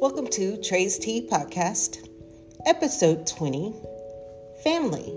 Welcome 0.00 0.28
to 0.28 0.56
Tray's 0.58 0.96
Tea 0.96 1.26
Podcast, 1.28 2.08
episode 2.66 3.26
20 3.26 3.74
Family. 4.62 5.12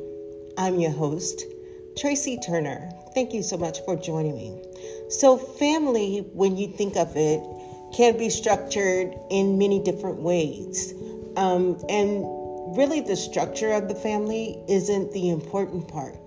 I'm 0.58 0.80
your 0.80 0.90
host, 0.90 1.44
Tracy 1.96 2.40
Turner. 2.40 2.90
Thank 3.14 3.32
you 3.32 3.44
so 3.44 3.58
much 3.58 3.86
for 3.86 3.96
joining 3.96 4.36
me. 4.36 4.60
So, 5.10 5.38
family, 5.38 6.26
when 6.34 6.58
you 6.58 6.68
think 6.68 6.98
of 6.98 7.16
it, 7.16 7.44
can 7.96 8.18
be 8.18 8.32
structured 8.32 9.14
in 9.30 9.60
many 9.60 9.84
different 9.84 10.18
ways. 10.18 10.96
Um, 11.38 11.80
and 11.88 12.26
really, 12.76 13.02
the 13.02 13.16
structure 13.16 13.74
of 13.74 13.88
the 13.88 13.96
family 13.96 14.64
isn't 14.68 15.12
the 15.12 15.30
important 15.30 15.90
part. 15.90 16.18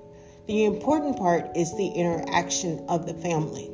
The 0.46 0.64
important 0.64 1.16
part 1.16 1.57
is 1.57 1.77
the 1.77 1.89
interaction 1.89 2.84
of 2.88 3.06
the 3.06 3.14
family. 3.14 3.68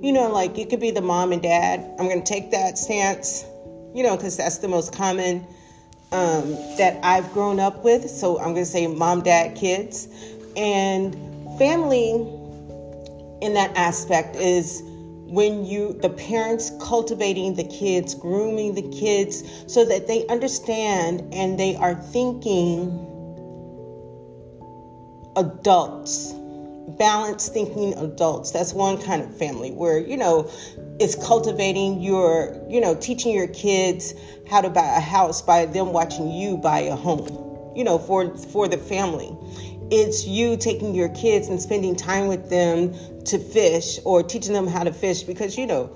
You 0.00 0.12
know, 0.12 0.30
like 0.30 0.56
it 0.56 0.70
could 0.70 0.80
be 0.80 0.92
the 0.92 1.02
mom 1.02 1.32
and 1.32 1.42
dad. 1.42 1.80
I'm 1.98 2.06
going 2.06 2.22
to 2.22 2.32
take 2.32 2.52
that 2.52 2.78
stance, 2.78 3.44
you 3.94 4.02
know, 4.02 4.16
because 4.16 4.36
that's 4.36 4.58
the 4.58 4.68
most 4.68 4.94
common 4.94 5.46
um, 6.12 6.52
that 6.76 6.98
I've 7.02 7.32
grown 7.32 7.60
up 7.60 7.84
with. 7.84 8.08
So 8.10 8.38
I'm 8.38 8.52
going 8.52 8.64
to 8.64 8.70
say 8.70 8.86
mom, 8.86 9.22
dad, 9.22 9.56
kids. 9.56 10.08
And 10.56 11.14
family 11.58 12.10
in 13.42 13.54
that 13.54 13.72
aspect 13.76 14.36
is 14.36 14.82
when 15.30 15.64
you 15.64 15.92
the 16.02 16.10
parents 16.10 16.72
cultivating 16.82 17.54
the 17.54 17.64
kids 17.64 18.14
grooming 18.14 18.74
the 18.74 18.82
kids 18.90 19.44
so 19.72 19.84
that 19.84 20.08
they 20.08 20.26
understand 20.26 21.22
and 21.32 21.58
they 21.58 21.76
are 21.76 21.94
thinking 21.94 23.06
adults 25.36 26.34
balanced 26.98 27.52
thinking 27.52 27.94
adults. 27.94 28.50
That's 28.50 28.72
one 28.72 29.00
kind 29.00 29.22
of 29.22 29.36
family 29.36 29.70
where 29.70 29.98
you 29.98 30.16
know 30.16 30.50
it's 30.98 31.14
cultivating 31.14 32.00
your 32.00 32.60
you 32.68 32.80
know 32.80 32.94
teaching 32.94 33.32
your 33.32 33.48
kids 33.48 34.14
how 34.48 34.60
to 34.60 34.70
buy 34.70 34.96
a 34.96 35.00
house 35.00 35.42
by 35.42 35.66
them 35.66 35.92
watching 35.92 36.30
you 36.30 36.56
buy 36.56 36.80
a 36.80 36.96
home 36.96 37.72
you 37.76 37.84
know 37.84 37.98
for 37.98 38.36
for 38.36 38.68
the 38.68 38.78
family. 38.78 39.36
It's 39.92 40.24
you 40.24 40.56
taking 40.56 40.94
your 40.94 41.08
kids 41.08 41.48
and 41.48 41.60
spending 41.60 41.96
time 41.96 42.28
with 42.28 42.48
them 42.48 42.94
to 43.24 43.38
fish 43.38 43.98
or 44.04 44.22
teaching 44.22 44.52
them 44.52 44.68
how 44.68 44.84
to 44.84 44.92
fish 44.92 45.24
because 45.24 45.58
you 45.58 45.66
know 45.66 45.90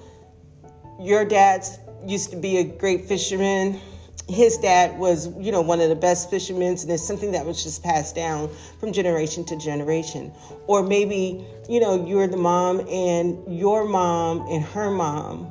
your 1.00 1.24
dad's 1.24 1.78
used 2.06 2.30
to 2.30 2.36
be 2.36 2.58
a 2.58 2.64
great 2.64 3.06
fisherman 3.06 3.80
his 4.28 4.56
dad 4.56 4.98
was 4.98 5.28
you 5.38 5.52
know 5.52 5.60
one 5.60 5.80
of 5.80 5.88
the 5.88 5.96
best 5.96 6.30
fishermen 6.30 6.76
and 6.80 6.90
it's 6.90 7.06
something 7.06 7.32
that 7.32 7.44
was 7.44 7.62
just 7.62 7.82
passed 7.82 8.14
down 8.14 8.48
from 8.80 8.92
generation 8.92 9.44
to 9.44 9.56
generation. 9.56 10.32
Or 10.66 10.82
maybe 10.82 11.44
you 11.68 11.80
know 11.80 12.06
you're 12.06 12.26
the 12.26 12.36
mom 12.36 12.80
and 12.88 13.58
your 13.58 13.86
mom 13.86 14.46
and 14.48 14.64
her 14.64 14.90
mom 14.90 15.50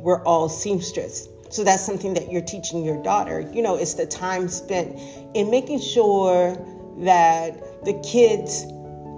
were 0.00 0.22
all 0.26 0.48
seamstress. 0.48 1.28
So 1.50 1.64
that's 1.64 1.84
something 1.84 2.14
that 2.14 2.30
you're 2.30 2.42
teaching 2.42 2.84
your 2.84 3.02
daughter. 3.02 3.40
You 3.52 3.62
know 3.62 3.76
it's 3.76 3.94
the 3.94 4.06
time 4.06 4.48
spent 4.48 4.98
in 5.34 5.50
making 5.50 5.80
sure 5.80 6.56
that 6.98 7.84
the 7.84 7.94
kids 8.04 8.64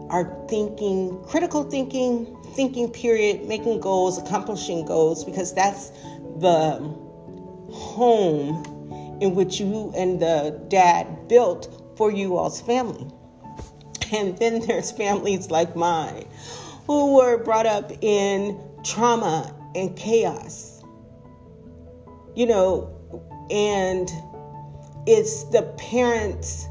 are 0.08 0.47
thinking, 0.48 1.20
critical 1.25 1.64
thinking, 1.64 2.36
thinking 2.55 2.91
period, 2.91 3.48
making 3.48 3.80
goals, 3.80 4.19
accomplishing 4.19 4.84
goals, 4.84 5.25
because 5.25 5.55
that's 5.55 5.89
the 6.39 7.02
home 7.73 9.19
in 9.20 9.34
which 9.34 9.61
you 9.61 9.92
and 9.97 10.20
the 10.20 10.61
dad 10.69 11.28
built 11.28 11.95
for 11.97 12.11
you 12.11 12.37
all's 12.37 12.61
family. 12.61 13.06
And 14.12 14.37
then 14.39 14.61
there's 14.61 14.91
families 14.92 15.51
like 15.51 15.75
mine 15.75 16.27
who 16.87 17.17
were 17.17 17.42
brought 17.42 17.67
up 17.67 17.92
in 18.03 18.61
trauma 18.84 19.55
and 19.75 19.97
chaos. 19.97 20.83
You 22.34 22.47
know, 22.47 22.91
and 23.51 24.11
it's 25.07 25.45
the 25.45 25.63
parents 25.79 26.67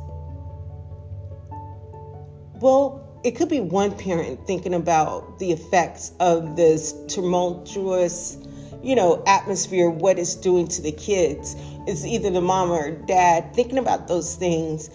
well, 2.62 3.20
it 3.24 3.32
could 3.32 3.50
be 3.50 3.60
one 3.60 3.92
parent 3.98 4.46
thinking 4.46 4.76
about 4.76 5.40
the 5.40 5.52
effects 5.52 6.14
of 6.20 6.56
this 6.56 6.94
tumultuous, 7.08 8.38
you 8.84 8.96
know, 8.96 9.24
atmosphere, 9.28 9.90
what 9.90 10.18
it's 10.18 10.36
doing 10.36 10.68
to 10.70 10.82
the 10.82 10.92
kids. 10.92 11.56
It's 11.88 12.06
either 12.06 12.30
the 12.30 12.42
mom 12.42 12.72
or 12.72 12.92
dad 12.92 13.54
thinking 13.54 13.78
about 13.78 14.08
those 14.08 14.36
things, 14.36 14.90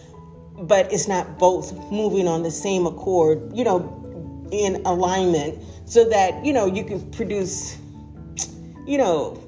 but 0.59 0.93
it's 0.93 1.09
not 1.09 1.39
both 1.39 1.73
moving 1.91 2.29
on 2.29 2.43
the 2.43 2.51
same 2.51 2.87
accord, 2.87 3.51
you 3.55 3.65
know, 3.65 4.49
in 4.53 4.83
alignment 4.87 5.59
so 5.87 6.09
that, 6.09 6.45
you 6.45 6.53
know, 6.53 6.67
you 6.67 6.85
can 6.85 7.11
produce, 7.11 7.77
you 8.87 8.99
know, 8.99 9.43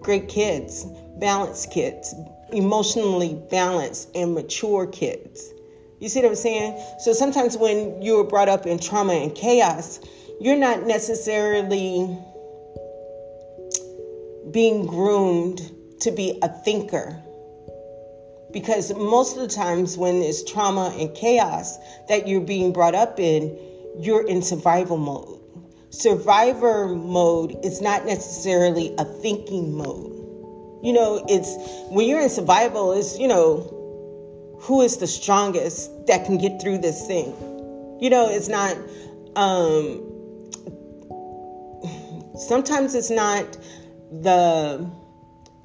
great 0.00 0.28
kids, 0.28 0.86
balanced 1.18 1.70
kids, 1.70 2.14
emotionally 2.52 3.38
balanced 3.50 4.10
and 4.14 4.34
mature 4.34 4.86
kids. 4.86 5.52
You 6.00 6.08
see 6.08 6.20
what 6.20 6.28
I'm 6.28 6.34
saying? 6.36 6.80
So 7.00 7.12
sometimes 7.12 7.56
when 7.56 8.00
you're 8.00 8.24
brought 8.24 8.48
up 8.48 8.66
in 8.66 8.78
trauma 8.78 9.14
and 9.14 9.34
chaos, 9.34 10.00
you're 10.40 10.56
not 10.56 10.84
necessarily 10.84 12.16
being 14.52 14.86
groomed 14.86 15.72
to 16.00 16.10
be 16.10 16.38
a 16.42 16.48
thinker. 16.48 17.22
Because 18.52 18.94
most 18.94 19.36
of 19.36 19.42
the 19.42 19.48
times 19.48 19.98
when 19.98 20.16
it's 20.16 20.42
trauma 20.42 20.94
and 20.98 21.14
chaos 21.14 21.76
that 22.08 22.26
you're 22.26 22.40
being 22.40 22.72
brought 22.72 22.94
up 22.94 23.20
in, 23.20 23.58
you're 23.98 24.26
in 24.26 24.42
survival 24.42 24.96
mode. 24.96 25.40
Survivor 25.90 26.88
mode 26.88 27.56
is 27.64 27.80
not 27.80 28.06
necessarily 28.06 28.94
a 28.98 29.04
thinking 29.04 29.74
mode. 29.74 30.14
You 30.82 30.92
know, 30.92 31.24
it's 31.28 31.54
when 31.90 32.06
you're 32.06 32.20
in 32.20 32.30
survival, 32.30 32.92
it's, 32.92 33.18
you 33.18 33.26
know, 33.26 33.74
who 34.60 34.82
is 34.82 34.96
the 34.98 35.06
strongest 35.06 35.90
that 36.06 36.24
can 36.24 36.38
get 36.38 36.60
through 36.60 36.78
this 36.78 37.06
thing. 37.06 37.26
You 38.00 38.10
know, 38.10 38.28
it's 38.28 38.48
not 38.48 38.76
um 39.36 40.04
sometimes 42.38 42.94
it's 42.94 43.10
not 43.10 43.56
the 44.10 44.88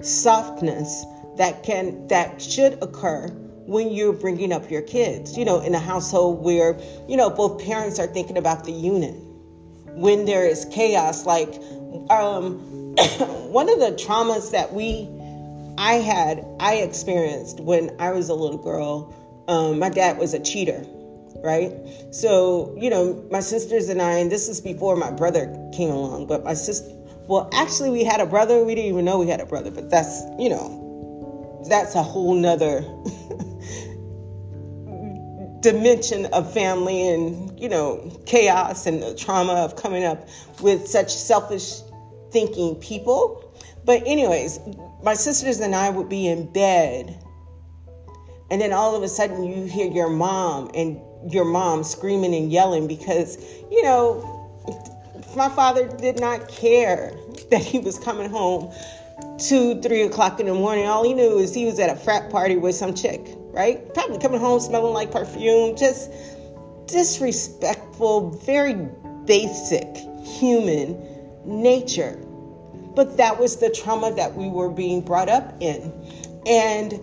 softness 0.00 1.04
that 1.36 1.62
can 1.62 2.06
that 2.08 2.40
should 2.40 2.82
occur 2.82 3.28
when 3.66 3.90
you're 3.90 4.12
bringing 4.12 4.52
up 4.52 4.70
your 4.70 4.82
kids 4.82 5.36
you 5.38 5.44
know 5.44 5.60
in 5.60 5.74
a 5.74 5.78
household 5.78 6.44
where 6.44 6.78
you 7.08 7.16
know 7.16 7.30
both 7.30 7.64
parents 7.64 7.98
are 7.98 8.06
thinking 8.06 8.36
about 8.36 8.64
the 8.64 8.72
unit 8.72 9.14
when 9.94 10.26
there 10.26 10.46
is 10.46 10.66
chaos 10.66 11.24
like 11.24 11.54
um 12.10 12.54
one 13.50 13.68
of 13.68 13.78
the 13.78 13.92
traumas 13.92 14.50
that 14.50 14.72
we 14.72 15.08
I 15.76 15.94
had, 15.94 16.44
I 16.60 16.76
experienced 16.76 17.60
when 17.60 17.94
I 17.98 18.12
was 18.12 18.28
a 18.28 18.34
little 18.34 18.58
girl. 18.58 19.12
Um, 19.48 19.78
my 19.78 19.88
dad 19.88 20.18
was 20.18 20.32
a 20.32 20.38
cheater, 20.38 20.84
right? 21.42 21.72
So, 22.12 22.74
you 22.78 22.90
know, 22.90 23.24
my 23.30 23.40
sisters 23.40 23.88
and 23.88 24.00
I, 24.00 24.18
and 24.18 24.30
this 24.30 24.48
is 24.48 24.60
before 24.60 24.96
my 24.96 25.10
brother 25.10 25.46
came 25.74 25.90
along, 25.90 26.26
but 26.26 26.44
my 26.44 26.54
sister, 26.54 26.90
well, 27.26 27.48
actually, 27.52 27.90
we 27.90 28.04
had 28.04 28.20
a 28.20 28.26
brother. 28.26 28.64
We 28.64 28.74
didn't 28.74 28.90
even 28.90 29.04
know 29.04 29.18
we 29.18 29.28
had 29.28 29.40
a 29.40 29.46
brother, 29.46 29.70
but 29.70 29.90
that's, 29.90 30.22
you 30.38 30.50
know, 30.50 31.64
that's 31.68 31.94
a 31.94 32.02
whole 32.02 32.34
nother 32.34 32.82
dimension 35.60 36.26
of 36.26 36.52
family 36.52 37.08
and, 37.08 37.58
you 37.58 37.70
know, 37.70 38.10
chaos 38.26 38.86
and 38.86 39.02
the 39.02 39.14
trauma 39.14 39.54
of 39.54 39.76
coming 39.76 40.04
up 40.04 40.28
with 40.60 40.86
such 40.86 41.14
selfish 41.14 41.80
thinking 42.30 42.74
people. 42.76 43.40
But, 43.86 44.02
anyways, 44.06 44.60
my 45.02 45.14
sisters 45.14 45.60
and 45.60 45.74
I 45.74 45.88
would 45.88 46.10
be 46.10 46.26
in 46.26 46.52
bed, 46.52 47.18
and 48.50 48.60
then 48.60 48.74
all 48.74 48.94
of 48.94 49.02
a 49.02 49.08
sudden 49.08 49.44
you 49.44 49.64
hear 49.64 49.90
your 49.90 50.10
mom 50.10 50.70
and 50.74 51.00
your 51.32 51.46
mom 51.46 51.84
screaming 51.84 52.34
and 52.34 52.52
yelling 52.52 52.86
because, 52.86 53.38
you 53.70 53.82
know, 53.82 54.30
my 55.36 55.48
father 55.48 55.88
did 55.88 56.20
not 56.20 56.48
care 56.48 57.12
that 57.50 57.62
he 57.62 57.78
was 57.78 57.98
coming 57.98 58.30
home 58.30 58.72
two, 59.38 59.80
three 59.80 60.02
o'clock 60.02 60.40
in 60.40 60.46
the 60.46 60.54
morning. 60.54 60.86
All 60.86 61.04
he 61.04 61.14
knew 61.14 61.38
is 61.38 61.54
he 61.54 61.66
was 61.66 61.78
at 61.78 61.90
a 61.90 61.96
frat 61.96 62.30
party 62.30 62.56
with 62.56 62.74
some 62.74 62.94
chick, 62.94 63.20
right? 63.52 63.92
Probably 63.94 64.18
coming 64.18 64.40
home 64.40 64.60
smelling 64.60 64.94
like 64.94 65.10
perfume, 65.10 65.76
just 65.76 66.10
disrespectful, 66.86 68.30
very 68.30 68.74
basic 69.24 69.86
human 70.24 71.00
nature. 71.44 72.18
But 72.94 73.16
that 73.16 73.38
was 73.38 73.56
the 73.56 73.70
trauma 73.70 74.14
that 74.14 74.34
we 74.34 74.48
were 74.48 74.70
being 74.70 75.00
brought 75.00 75.28
up 75.28 75.54
in. 75.60 75.92
And 76.46 77.00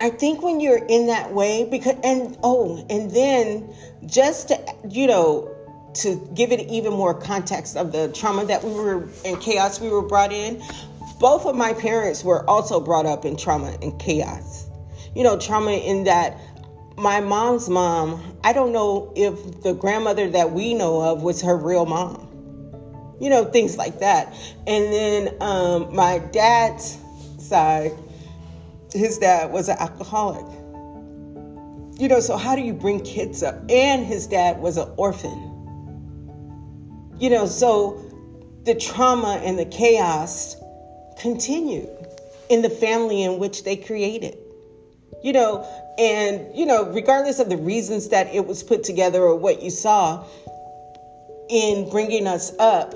I 0.00 0.10
think 0.10 0.42
when 0.42 0.60
you're 0.60 0.84
in 0.84 1.08
that 1.08 1.32
way, 1.32 1.66
because, 1.68 1.96
and 2.04 2.36
oh, 2.44 2.86
and 2.88 3.10
then 3.10 3.74
just 4.06 4.48
to, 4.48 4.74
you 4.88 5.08
know, 5.08 5.52
to 5.94 6.16
give 6.34 6.52
it 6.52 6.60
even 6.68 6.92
more 6.92 7.14
context 7.14 7.76
of 7.76 7.92
the 7.92 8.08
trauma 8.08 8.44
that 8.46 8.62
we 8.62 8.72
were 8.72 9.08
in 9.24 9.36
chaos 9.38 9.80
we 9.80 9.88
were 9.88 10.06
brought 10.06 10.32
in, 10.32 10.62
both 11.18 11.46
of 11.46 11.56
my 11.56 11.72
parents 11.72 12.22
were 12.22 12.48
also 12.48 12.80
brought 12.80 13.06
up 13.06 13.24
in 13.24 13.36
trauma 13.36 13.76
and 13.82 13.98
chaos. 13.98 14.66
You 15.14 15.24
know, 15.24 15.38
trauma 15.38 15.72
in 15.72 16.04
that 16.04 16.38
my 16.96 17.20
mom's 17.20 17.68
mom, 17.68 18.38
I 18.44 18.52
don't 18.52 18.72
know 18.72 19.12
if 19.16 19.62
the 19.62 19.72
grandmother 19.72 20.28
that 20.30 20.52
we 20.52 20.74
know 20.74 21.00
of 21.00 21.22
was 21.22 21.42
her 21.42 21.56
real 21.56 21.86
mom 21.86 22.28
you 23.20 23.30
know, 23.30 23.44
things 23.44 23.76
like 23.76 24.00
that. 24.00 24.34
And 24.66 24.92
then 24.92 25.36
um, 25.40 25.94
my 25.94 26.18
dad's 26.18 26.98
side, 27.38 27.92
his 28.92 29.18
dad 29.18 29.52
was 29.52 29.68
an 29.68 29.76
alcoholic. 29.78 30.46
You 32.00 32.08
know, 32.08 32.20
so 32.20 32.36
how 32.36 32.54
do 32.54 32.62
you 32.62 32.72
bring 32.72 33.00
kids 33.00 33.42
up? 33.42 33.56
And 33.68 34.06
his 34.06 34.26
dad 34.26 34.60
was 34.60 34.76
an 34.76 34.88
orphan. 34.96 35.47
You 37.18 37.30
know, 37.30 37.46
so 37.46 38.04
the 38.64 38.74
trauma 38.74 39.40
and 39.44 39.58
the 39.58 39.64
chaos 39.64 40.56
continued 41.20 41.88
in 42.48 42.62
the 42.62 42.70
family 42.70 43.22
in 43.22 43.38
which 43.38 43.64
they 43.64 43.76
created. 43.76 44.38
You 45.22 45.32
know, 45.32 45.66
and, 45.98 46.56
you 46.56 46.64
know, 46.64 46.84
regardless 46.92 47.40
of 47.40 47.48
the 47.48 47.56
reasons 47.56 48.10
that 48.10 48.32
it 48.32 48.46
was 48.46 48.62
put 48.62 48.84
together 48.84 49.20
or 49.20 49.34
what 49.34 49.62
you 49.62 49.70
saw 49.70 50.24
in 51.50 51.90
bringing 51.90 52.28
us 52.28 52.52
up, 52.60 52.94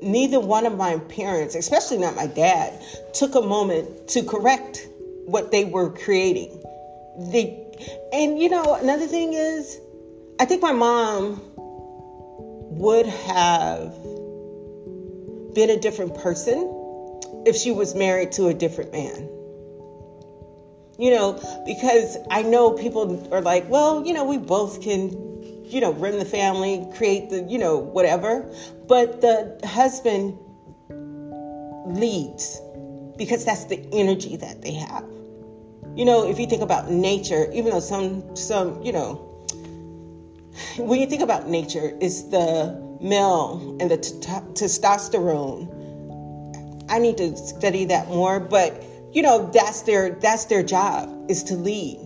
neither 0.00 0.38
one 0.38 0.64
of 0.64 0.76
my 0.76 0.98
parents, 1.08 1.56
especially 1.56 1.98
not 1.98 2.14
my 2.14 2.28
dad, 2.28 2.80
took 3.14 3.34
a 3.34 3.40
moment 3.40 4.06
to 4.08 4.22
correct 4.22 4.86
what 5.26 5.50
they 5.50 5.64
were 5.64 5.90
creating. 5.90 6.62
They, 7.32 7.66
and, 8.12 8.38
you 8.38 8.48
know, 8.48 8.74
another 8.74 9.08
thing 9.08 9.32
is, 9.32 9.80
I 10.38 10.44
think 10.44 10.62
my 10.62 10.72
mom 10.72 11.42
would 12.80 13.04
have 13.04 13.92
been 15.54 15.68
a 15.68 15.78
different 15.78 16.14
person 16.14 16.66
if 17.44 17.54
she 17.54 17.72
was 17.72 17.94
married 17.94 18.32
to 18.32 18.46
a 18.46 18.54
different 18.54 18.90
man. 18.90 19.28
You 20.98 21.10
know, 21.10 21.62
because 21.66 22.16
I 22.30 22.42
know 22.42 22.72
people 22.72 23.28
are 23.32 23.42
like, 23.42 23.68
well, 23.68 24.06
you 24.06 24.14
know, 24.14 24.24
we 24.24 24.38
both 24.38 24.80
can, 24.80 25.10
you 25.64 25.82
know, 25.82 25.92
run 25.92 26.18
the 26.18 26.24
family, 26.24 26.86
create 26.96 27.28
the, 27.28 27.42
you 27.42 27.58
know, 27.58 27.76
whatever. 27.76 28.50
But 28.88 29.20
the 29.20 29.60
husband 29.62 30.38
leads 31.98 32.60
because 33.18 33.44
that's 33.44 33.66
the 33.66 33.86
energy 33.92 34.36
that 34.36 34.62
they 34.62 34.72
have. 34.72 35.04
You 35.96 36.06
know, 36.06 36.26
if 36.26 36.38
you 36.38 36.46
think 36.46 36.62
about 36.62 36.90
nature, 36.90 37.50
even 37.52 37.72
though 37.72 37.80
some, 37.80 38.34
some, 38.36 38.82
you 38.82 38.92
know, 38.92 39.29
when 40.78 41.00
you 41.00 41.06
think 41.06 41.22
about 41.22 41.48
nature, 41.48 41.96
it's 42.00 42.22
the 42.24 42.78
male 43.00 43.76
and 43.80 43.90
the 43.90 43.96
t- 43.96 44.10
testosterone. 44.54 45.76
I 46.88 46.98
need 46.98 47.18
to 47.18 47.36
study 47.36 47.84
that 47.86 48.08
more, 48.08 48.40
but 48.40 48.82
you 49.12 49.22
know 49.22 49.50
that's 49.52 49.82
their 49.82 50.10
that's 50.10 50.46
their 50.46 50.62
job 50.62 51.30
is 51.30 51.42
to 51.44 51.54
lead. 51.54 51.98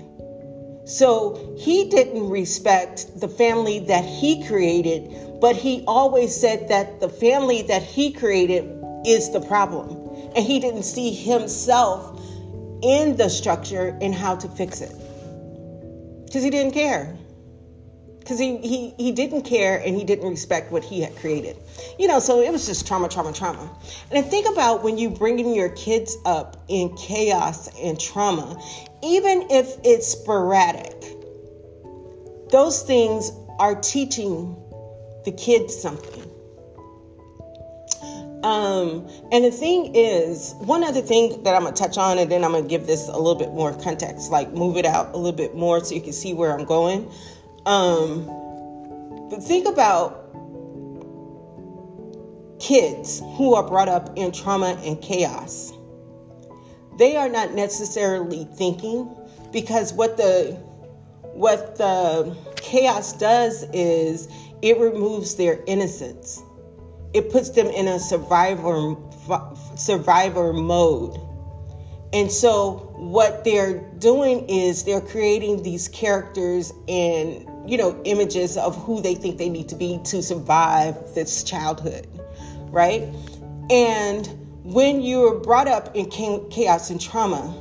So 0.87 1.57
he 1.59 1.89
didn't 1.89 2.29
respect 2.29 3.19
the 3.19 3.29
family 3.29 3.79
that 3.81 4.05
he 4.05 4.47
created 4.47 5.11
but 5.45 5.57
he 5.57 5.85
always 5.87 6.35
said 6.35 6.69
that 6.69 7.01
the 7.01 7.09
family 7.11 7.61
that 7.61 7.83
he 7.83 8.11
created 8.11 8.65
is 9.05 9.31
the 9.31 9.43
problem. 9.43 9.91
And 10.35 10.43
he 10.43 10.59
didn't 10.59 10.85
see 10.85 11.11
himself 11.11 12.19
in 12.83 13.17
the 13.17 13.29
structure 13.29 13.95
and 14.01 14.15
how 14.15 14.37
to 14.37 14.49
fix 14.49 14.81
it. 14.81 14.95
Because 16.25 16.43
he 16.43 16.49
didn't 16.49 16.73
care 16.73 17.15
because 18.25 18.39
he, 18.39 18.57
he 18.59 18.95
he 18.97 19.13
didn't 19.13 19.43
care 19.43 19.77
and 19.77 19.95
he 19.95 20.03
didn't 20.03 20.29
respect 20.29 20.73
what 20.73 20.83
he 20.83 21.03
had 21.03 21.15
created. 21.17 21.57
You 21.99 22.09
know 22.09 22.19
so 22.19 22.41
it 22.41 22.51
was 22.51 22.67
just 22.67 22.87
trauma 22.87 23.09
trauma 23.09 23.33
trauma. 23.33 23.71
And 24.11 24.19
I 24.19 24.23
think 24.23 24.49
about 24.51 24.83
when 24.83 24.99
you 24.99 25.11
bringing 25.11 25.55
your 25.55 25.69
kids 25.69 26.17
up 26.25 26.57
in 26.69 26.97
chaos 26.97 27.69
and 27.79 28.01
trauma 28.01 28.61
even 29.03 29.47
if 29.51 29.77
it's 29.85 30.09
sporadic 30.09 31.05
those 32.51 32.83
things 32.83 33.33
are 33.59 33.75
teaching 33.81 34.57
the 35.25 35.33
kids 35.33 35.77
something. 35.77 36.23
Um, 38.45 39.09
and 39.33 39.45
the 39.45 39.51
thing 39.51 39.97
is, 39.97 40.55
one 40.59 40.85
other 40.85 41.01
thing 41.01 41.43
that 41.45 41.55
I'm 41.55 41.65
gonna 41.65 41.75
touch 41.75 41.97
on, 41.97 42.19
and 42.19 42.31
then 42.31 42.45
I'm 42.45 42.53
gonna 42.53 42.69
give 42.69 42.87
this 42.87 43.09
a 43.09 43.17
little 43.17 43.35
bit 43.35 43.53
more 43.55 43.73
context, 43.73 44.31
like 44.31 44.53
move 44.53 44.77
it 44.77 44.85
out 44.85 45.15
a 45.15 45.17
little 45.17 45.37
bit 45.37 45.57
more 45.57 45.83
so 45.83 45.95
you 45.95 46.03
can 46.03 46.13
see 46.13 46.35
where 46.35 46.57
I'm 46.57 46.67
going. 46.67 47.11
Um, 47.67 48.27
but 49.31 49.43
think 49.43 49.67
about 49.67 50.25
kids 52.61 53.21
who 53.37 53.55
are 53.55 53.67
brought 53.67 53.89
up 53.89 54.11
in 54.17 54.33
trauma 54.33 54.81
and 54.85 55.01
chaos. 55.01 55.73
They 56.99 57.17
are 57.17 57.29
not 57.29 57.53
necessarily 57.53 58.47
thinking 58.57 59.15
because 59.53 59.93
what 59.93 60.17
the 60.17 60.53
what 61.35 61.77
the 61.77 62.37
chaos 62.57 63.13
does 63.15 63.65
is 63.73 64.29
it 64.63 64.79
removes 64.79 65.35
their 65.35 65.63
innocence. 65.67 66.43
It 67.13 67.31
puts 67.31 67.51
them 67.51 67.67
in 67.67 67.89
a 67.89 67.99
survivor 67.99 68.97
survivor 69.77 70.53
mode. 70.53 71.19
And 72.13 72.31
so 72.31 72.95
what 72.97 73.45
they're 73.45 73.81
doing 73.99 74.49
is 74.49 74.85
they're 74.85 75.01
creating 75.01 75.65
these 75.65 75.89
characters 75.89 76.73
and 76.89 77.49
you 77.67 77.79
know, 77.79 78.01
images 78.05 78.57
of 78.57 78.77
who 78.85 79.01
they 79.01 79.15
think 79.15 79.39
they 79.39 79.49
need 79.49 79.69
to 79.71 79.77
be 79.77 80.01
to 80.05 80.23
survive 80.23 80.97
this 81.15 81.43
childhood, 81.43 82.07
right? 82.71 83.03
And 83.71 84.29
when 84.65 85.01
you're 85.01 85.41
brought 85.41 85.69
up 85.69 85.95
in 85.95 86.11
chaos 86.11 86.91
and 86.91 87.01
trauma, 87.01 87.55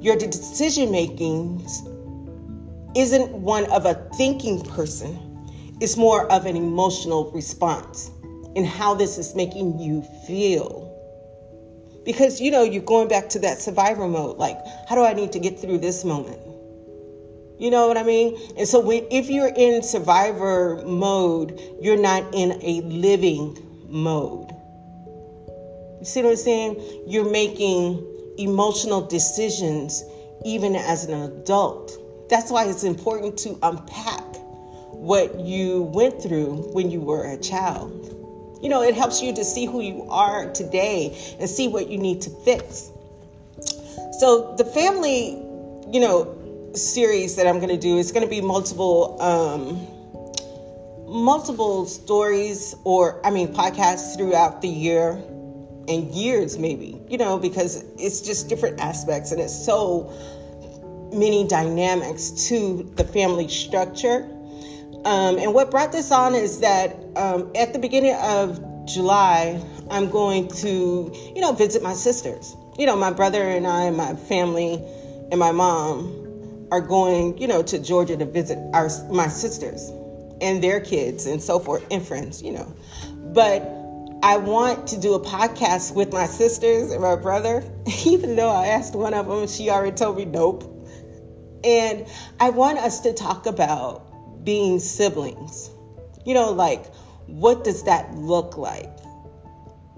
your 0.00 0.16
decision 0.16 0.90
making 0.90 1.66
isn't 2.96 3.30
one 3.32 3.70
of 3.70 3.86
a 3.86 3.94
thinking 4.16 4.62
person, 4.62 5.18
it's 5.80 5.96
more 5.96 6.30
of 6.30 6.46
an 6.46 6.56
emotional 6.56 7.30
response 7.32 8.10
in 8.54 8.64
how 8.64 8.94
this 8.94 9.18
is 9.18 9.34
making 9.34 9.78
you 9.78 10.02
feel. 10.26 10.86
Because 12.04 12.40
you 12.40 12.50
know, 12.50 12.62
you're 12.62 12.82
going 12.82 13.08
back 13.08 13.28
to 13.30 13.38
that 13.40 13.60
survivor 13.60 14.08
mode 14.08 14.38
like, 14.38 14.58
how 14.88 14.94
do 14.94 15.04
I 15.04 15.12
need 15.12 15.32
to 15.32 15.38
get 15.38 15.58
through 15.58 15.78
this 15.78 16.04
moment? 16.04 16.40
You 17.60 17.70
know 17.70 17.88
what 17.88 17.98
I 17.98 18.02
mean? 18.02 18.38
And 18.56 18.66
so 18.66 18.80
when, 18.80 19.06
if 19.10 19.28
you're 19.28 19.52
in 19.54 19.82
survivor 19.82 20.82
mode, 20.86 21.60
you're 21.78 22.00
not 22.00 22.34
in 22.34 22.58
a 22.62 22.80
living 22.80 23.58
mode. 23.86 24.50
You 25.98 26.06
see 26.06 26.22
what 26.22 26.30
I'm 26.30 26.36
saying? 26.36 27.04
You're 27.06 27.30
making 27.30 28.02
emotional 28.38 29.02
decisions 29.02 30.02
even 30.46 30.74
as 30.74 31.04
an 31.04 31.20
adult. 31.20 31.98
That's 32.30 32.50
why 32.50 32.64
it's 32.64 32.82
important 32.82 33.38
to 33.40 33.58
unpack 33.62 34.24
what 34.92 35.38
you 35.40 35.82
went 35.82 36.22
through 36.22 36.70
when 36.72 36.90
you 36.90 37.02
were 37.02 37.26
a 37.26 37.36
child. 37.36 38.16
You 38.62 38.70
know, 38.70 38.82
it 38.82 38.94
helps 38.94 39.20
you 39.20 39.34
to 39.34 39.44
see 39.44 39.66
who 39.66 39.82
you 39.82 40.06
are 40.08 40.50
today 40.50 41.14
and 41.38 41.48
see 41.48 41.68
what 41.68 41.90
you 41.90 41.98
need 41.98 42.22
to 42.22 42.30
fix. 42.30 42.90
So 44.18 44.54
the 44.56 44.64
family, 44.64 45.32
you 45.92 46.00
know, 46.00 46.39
series 46.74 47.36
that 47.36 47.46
I'm 47.46 47.56
going 47.56 47.70
to 47.70 47.76
do 47.76 47.98
is 47.98 48.12
going 48.12 48.24
to 48.24 48.30
be 48.30 48.40
multiple 48.40 49.20
um, 49.20 49.86
multiple 51.06 51.86
stories 51.86 52.74
or 52.84 53.24
I 53.26 53.30
mean 53.30 53.48
podcasts 53.54 54.16
throughout 54.16 54.62
the 54.62 54.68
year 54.68 55.20
and 55.88 56.08
years 56.14 56.58
maybe 56.58 57.00
you 57.08 57.18
know 57.18 57.38
because 57.38 57.84
it's 57.98 58.20
just 58.20 58.48
different 58.48 58.80
aspects 58.80 59.32
and 59.32 59.40
it's 59.40 59.64
so 59.64 60.12
many 61.12 61.46
dynamics 61.46 62.30
to 62.48 62.88
the 62.94 63.02
family 63.02 63.48
structure. 63.48 64.22
Um, 65.04 65.38
and 65.38 65.54
what 65.54 65.70
brought 65.70 65.90
this 65.92 66.12
on 66.12 66.34
is 66.34 66.60
that 66.60 66.94
um, 67.16 67.50
at 67.56 67.72
the 67.72 67.78
beginning 67.78 68.14
of 68.14 68.86
July 68.86 69.60
I'm 69.90 70.10
going 70.10 70.46
to 70.48 71.12
you 71.34 71.40
know 71.40 71.52
visit 71.52 71.82
my 71.82 71.94
sisters. 71.94 72.54
You 72.78 72.86
know 72.86 72.96
my 72.96 73.10
brother 73.10 73.42
and 73.42 73.66
I 73.66 73.84
and 73.86 73.96
my 73.96 74.14
family 74.14 74.74
and 75.32 75.40
my 75.40 75.50
mom 75.50 76.29
are 76.70 76.80
going, 76.80 77.38
you 77.38 77.46
know, 77.46 77.62
to 77.62 77.78
Georgia 77.78 78.16
to 78.16 78.24
visit 78.24 78.58
our 78.74 78.88
my 79.10 79.28
sisters 79.28 79.90
and 80.40 80.62
their 80.62 80.80
kids 80.80 81.26
and 81.26 81.42
so 81.42 81.58
forth 81.58 81.84
and 81.90 82.06
friends, 82.06 82.42
you 82.42 82.52
know. 82.52 82.74
But 83.34 83.62
I 84.22 84.36
want 84.36 84.88
to 84.88 85.00
do 85.00 85.14
a 85.14 85.20
podcast 85.20 85.94
with 85.94 86.12
my 86.12 86.26
sisters 86.26 86.92
and 86.92 87.02
my 87.02 87.16
brother, 87.16 87.64
even 88.04 88.36
though 88.36 88.50
I 88.50 88.68
asked 88.68 88.94
one 88.94 89.14
of 89.14 89.26
them, 89.26 89.48
she 89.48 89.70
already 89.70 89.96
told 89.96 90.16
me 90.16 90.24
nope. 90.24 90.64
And 91.64 92.06
I 92.38 92.50
want 92.50 92.78
us 92.78 93.00
to 93.00 93.12
talk 93.12 93.46
about 93.46 94.44
being 94.44 94.78
siblings. 94.78 95.70
You 96.24 96.34
know, 96.34 96.52
like 96.52 96.86
what 97.26 97.64
does 97.64 97.84
that 97.84 98.14
look 98.14 98.56
like? 98.56 98.90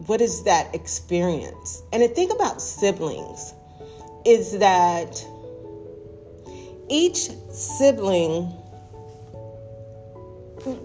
What 0.06 0.20
is 0.20 0.44
that 0.44 0.74
experience? 0.74 1.82
And 1.92 2.02
the 2.02 2.08
thing 2.08 2.30
about 2.30 2.60
siblings 2.60 3.54
is 4.24 4.58
that 4.58 5.26
each 6.88 7.30
sibling 7.50 8.52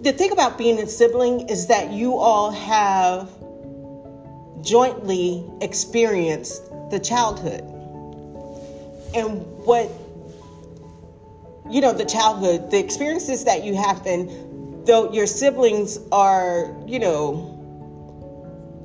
the 0.01 0.11
thing 0.11 0.31
about 0.31 0.57
being 0.57 0.79
a 0.79 0.87
sibling 0.87 1.49
is 1.49 1.67
that 1.67 1.91
you 1.91 2.17
all 2.17 2.49
have 2.49 3.29
jointly 4.61 5.45
experienced 5.61 6.63
the 6.89 6.99
childhood 6.99 7.61
and 9.13 9.45
what 9.65 9.89
you 11.69 11.79
know 11.81 11.93
the 11.93 12.05
childhood 12.05 12.71
the 12.71 12.79
experiences 12.79 13.43
that 13.43 13.63
you 13.63 13.75
have 13.75 14.05
and 14.05 14.87
though 14.87 15.11
your 15.11 15.27
siblings 15.27 15.99
are 16.11 16.75
you 16.87 16.97
know 16.99 17.53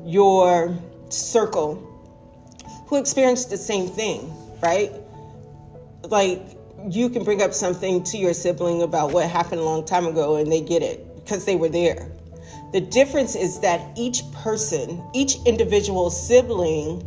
your 0.04 0.76
circle 1.08 1.88
who 2.86 2.96
experienced 2.96 3.50
the 3.50 3.56
same 3.56 3.88
thing, 3.88 4.32
right? 4.62 4.92
Like 6.02 6.42
you 6.88 7.08
can 7.08 7.24
bring 7.24 7.42
up 7.42 7.54
something 7.54 8.02
to 8.04 8.18
your 8.18 8.34
sibling 8.34 8.82
about 8.82 9.12
what 9.12 9.28
happened 9.28 9.60
a 9.60 9.64
long 9.64 9.84
time 9.84 10.06
ago 10.06 10.36
and 10.36 10.50
they 10.50 10.60
get 10.60 10.82
it 10.82 11.16
because 11.16 11.44
they 11.44 11.56
were 11.56 11.68
there. 11.68 12.10
The 12.72 12.80
difference 12.80 13.34
is 13.34 13.60
that 13.60 13.80
each 13.96 14.22
person, 14.32 15.02
each 15.12 15.36
individual 15.44 16.10
sibling 16.10 17.06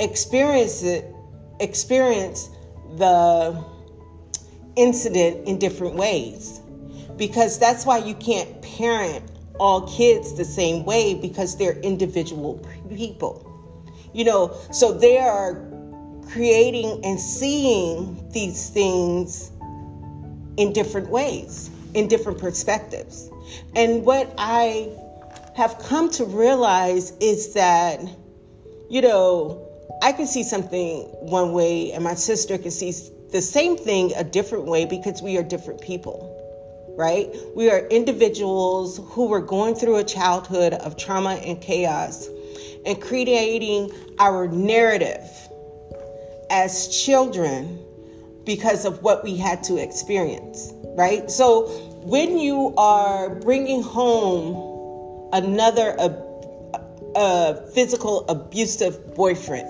experience 0.00 0.82
it, 0.82 1.06
experience 1.58 2.50
the 2.96 3.64
incident 4.76 5.48
in 5.48 5.58
different 5.58 5.94
ways. 5.94 6.60
Because 7.16 7.58
that's 7.58 7.86
why 7.86 7.98
you 7.98 8.14
can't 8.14 8.60
parent 8.60 9.24
all 9.58 9.88
kids 9.88 10.34
the 10.34 10.44
same 10.44 10.84
way 10.84 11.14
because 11.14 11.56
they're 11.56 11.80
individual 11.80 12.62
people. 12.90 13.42
You 14.12 14.24
know, 14.24 14.56
so 14.70 14.92
they 14.92 15.18
are 15.18 15.66
creating 16.32 17.00
and 17.04 17.20
seeing 17.20 18.28
these 18.30 18.70
things 18.70 19.50
in 20.56 20.72
different 20.72 21.08
ways, 21.08 21.70
in 21.94 22.08
different 22.08 22.38
perspectives. 22.38 23.30
And 23.74 24.04
what 24.04 24.32
I 24.38 24.90
have 25.54 25.78
come 25.78 26.10
to 26.12 26.24
realize 26.24 27.12
is 27.20 27.54
that, 27.54 28.00
you 28.90 29.00
know, 29.00 29.62
I 30.02 30.12
can 30.12 30.26
see 30.26 30.42
something 30.42 31.02
one 31.20 31.52
way 31.52 31.92
and 31.92 32.04
my 32.04 32.14
sister 32.14 32.58
can 32.58 32.70
see 32.70 32.92
the 33.32 33.40
same 33.40 33.76
thing 33.76 34.12
a 34.14 34.24
different 34.24 34.66
way 34.66 34.84
because 34.84 35.22
we 35.22 35.36
are 35.38 35.42
different 35.42 35.80
people, 35.80 36.32
right? 36.96 37.34
We 37.54 37.70
are 37.70 37.80
individuals 37.88 39.00
who 39.12 39.28
were 39.28 39.40
going 39.40 39.74
through 39.74 39.96
a 39.96 40.04
childhood 40.04 40.74
of 40.74 40.96
trauma 40.96 41.34
and 41.34 41.60
chaos 41.60 42.28
and 42.84 43.00
creating 43.00 43.90
our 44.18 44.46
narrative 44.48 45.45
as 46.50 46.88
children 46.88 47.78
because 48.44 48.84
of 48.84 49.02
what 49.02 49.24
we 49.24 49.36
had 49.36 49.62
to 49.64 49.76
experience, 49.76 50.72
right? 50.96 51.30
So 51.30 51.66
when 52.04 52.38
you 52.38 52.74
are 52.76 53.34
bringing 53.40 53.82
home 53.82 55.30
another 55.32 55.96
uh, 57.16 57.54
physical 57.74 58.24
abusive 58.28 59.14
boyfriend 59.14 59.68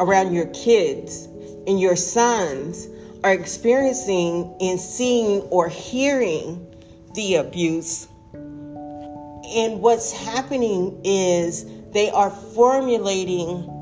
around 0.00 0.34
your 0.34 0.46
kids 0.46 1.26
and 1.66 1.80
your 1.80 1.96
sons 1.96 2.88
are 3.22 3.32
experiencing 3.32 4.54
and 4.60 4.80
seeing 4.80 5.40
or 5.42 5.68
hearing 5.68 6.66
the 7.14 7.36
abuse, 7.36 8.08
and 8.34 9.80
what's 9.80 10.10
happening 10.10 11.00
is 11.04 11.64
they 11.92 12.10
are 12.10 12.30
formulating 12.30 13.72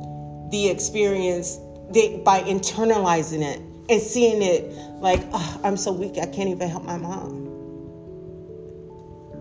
the 0.50 0.68
experience 0.68 1.58
they, 1.94 2.18
by 2.18 2.40
internalizing 2.42 3.42
it 3.42 3.60
and 3.88 4.02
seeing 4.02 4.42
it 4.42 4.70
like, 5.00 5.20
I'm 5.64 5.76
so 5.76 5.92
weak, 5.92 6.18
I 6.18 6.26
can't 6.26 6.48
even 6.48 6.68
help 6.68 6.84
my 6.84 6.96
mom. 6.96 7.42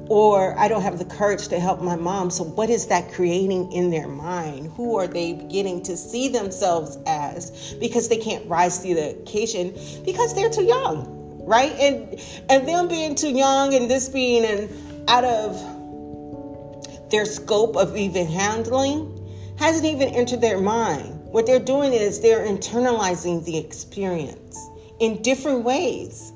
Or 0.10 0.57
I 0.60 0.67
don't 0.67 0.81
have 0.81 1.00
the 1.00 1.05
courage 1.05 1.48
to 1.48 1.60
help 1.60 1.81
my 1.81 1.95
mom. 1.95 2.29
So, 2.29 2.43
what 2.43 2.69
is 2.69 2.88
that 2.88 3.13
creating 3.13 3.72
in 3.72 3.89
their 3.89 4.10
mind? 4.10 4.72
Who 4.75 4.98
are 4.98 5.07
they 5.07 5.33
beginning 5.33 5.83
to 5.83 5.95
see 5.95 6.27
themselves 6.27 6.98
as 7.07 7.74
because 7.79 8.10
they 8.10 8.17
can't 8.17 8.45
rise 8.48 8.79
to 8.79 8.93
the 8.93 9.12
occasion 9.12 9.74
because 10.05 10.36
they're 10.36 10.50
too 10.50 10.65
young, 10.65 11.45
right? 11.45 11.72
And 11.79 12.19
and 12.50 12.67
them 12.67 12.89
being 12.89 13.15
too 13.15 13.31
young 13.31 13.74
and 13.74 13.89
this 13.89 14.10
being 14.10 14.43
an 14.43 15.05
out 15.07 15.24
of 15.24 17.10
their 17.10 17.25
scope 17.25 17.77
of 17.77 17.95
even 17.95 18.27
handling 18.27 19.10
hasn't 19.57 19.86
even 19.86 20.10
entered 20.10 20.41
their 20.41 20.60
mind. 20.60 21.23
What 21.33 21.47
they're 21.47 21.57
doing 21.57 21.93
is 21.93 22.19
they're 22.19 22.45
internalizing 22.45 23.43
the 23.43 23.57
experience 23.57 24.55
in 24.99 25.23
different 25.23 25.63
ways, 25.63 26.31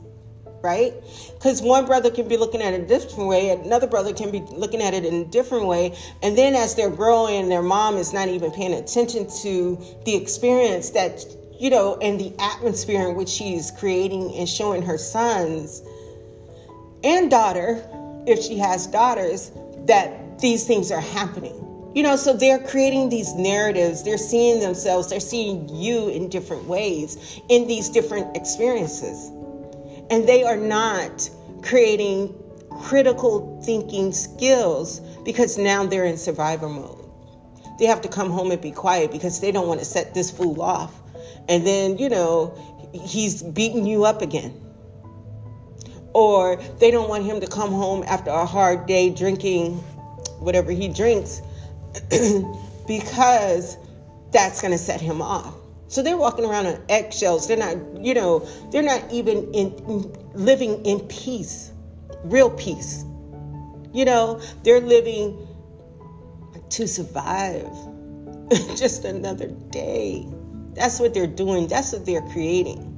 right? 0.64 0.92
Because 1.36 1.62
one 1.62 1.86
brother 1.86 2.10
can 2.10 2.28
be 2.28 2.36
looking 2.36 2.64
at 2.64 2.74
it 2.74 2.82
a 2.82 2.88
different 2.88 3.30
way, 3.30 3.52
another 3.52 3.86
brother 3.86 4.12
can 4.12 4.32
be 4.32 4.40
looking 4.40 4.82
at 4.82 4.96
it 4.96 5.06
in 5.06 5.14
a 5.22 5.26
different 5.26 5.68
way. 5.68 5.96
And 6.24 6.36
then 6.36 6.56
as 6.56 6.74
they're 6.74 6.90
growing, 6.90 7.48
their 7.48 7.62
mom 7.62 7.98
is 7.98 8.12
not 8.12 8.28
even 8.30 8.50
paying 8.50 8.74
attention 8.74 9.30
to 9.44 9.78
the 10.06 10.16
experience 10.16 10.90
that, 10.90 11.24
you 11.60 11.70
know, 11.70 11.98
and 12.02 12.20
the 12.20 12.34
atmosphere 12.40 13.08
in 13.08 13.16
which 13.16 13.30
she's 13.30 13.70
creating 13.70 14.34
and 14.34 14.50
showing 14.50 14.82
her 14.82 14.98
sons 14.98 15.84
and 17.04 17.30
daughter, 17.30 17.88
if 18.26 18.44
she 18.44 18.58
has 18.58 18.88
daughters, 18.88 19.52
that 19.86 20.40
these 20.40 20.66
things 20.66 20.92
are 20.92 21.02
happening. 21.02 21.67
You 21.98 22.04
know, 22.04 22.16
so 22.16 22.34
they're 22.34 22.60
creating 22.60 23.10
these 23.10 23.34
narratives, 23.34 24.04
they're 24.04 24.20
seeing 24.20 24.60
themselves, 24.60 25.10
they're 25.10 25.20
seeing 25.20 25.68
you 25.68 26.10
in 26.10 26.30
different 26.30 26.66
ways 26.66 27.42
in 27.50 27.66
these 27.66 27.90
different 27.90 28.38
experiences. 28.38 29.32
And 30.12 30.30
they 30.30 30.44
are 30.44 30.58
not 30.58 31.28
creating 31.64 32.36
critical 32.84 33.60
thinking 33.66 34.12
skills 34.12 35.00
because 35.26 35.58
now 35.58 35.88
they're 35.88 36.06
in 36.06 36.18
survivor 36.18 36.70
mode. 36.70 37.04
They 37.80 37.86
have 37.86 38.02
to 38.02 38.10
come 38.10 38.30
home 38.30 38.52
and 38.52 38.62
be 38.62 38.70
quiet 38.70 39.12
because 39.12 39.40
they 39.40 39.52
don't 39.52 39.68
want 39.68 39.80
to 39.80 39.86
set 39.88 40.14
this 40.14 40.30
fool 40.30 40.62
off. 40.62 40.94
And 41.50 41.66
then, 41.66 41.98
you 41.98 42.10
know, 42.10 42.54
he's 42.94 43.42
beating 43.42 43.88
you 43.88 44.06
up 44.06 44.22
again. 44.22 44.54
Or 46.14 46.58
they 46.78 46.92
don't 46.92 47.10
want 47.10 47.26
him 47.26 47.40
to 47.42 47.48
come 47.48 47.72
home 47.72 48.04
after 48.06 48.30
a 48.30 48.46
hard 48.46 48.86
day 48.86 49.10
drinking 49.10 49.78
whatever 50.38 50.72
he 50.72 50.90
drinks 50.90 51.42
because 52.88 53.78
that's 54.32 54.62
going 54.62 54.72
to 54.72 54.78
set 54.78 55.02
him 55.02 55.22
off. 55.22 55.54
So 55.90 56.04
they're 56.04 56.18
walking 56.18 56.46
around 56.46 56.68
on 56.68 56.82
eggshells. 56.90 57.48
They're 57.48 57.58
not, 57.58 57.78
you 58.04 58.14
know, 58.14 58.40
they're 58.72 58.84
not 58.84 59.04
even 59.12 59.54
in, 59.54 60.14
living 60.34 60.86
in 60.86 61.00
peace, 61.02 61.72
real 62.26 62.50
peace. 62.50 63.06
You 63.94 64.06
know, 64.06 64.42
they're 64.64 64.82
living 64.82 65.48
to 66.70 66.88
survive 66.88 67.72
just 68.76 69.06
another 69.06 69.48
day. 69.48 70.28
That's 70.74 71.00
what 71.00 71.14
they're 71.14 71.26
doing. 71.26 71.68
That's 71.68 71.94
what 71.94 72.06
they're 72.06 72.22
creating. 72.22 72.94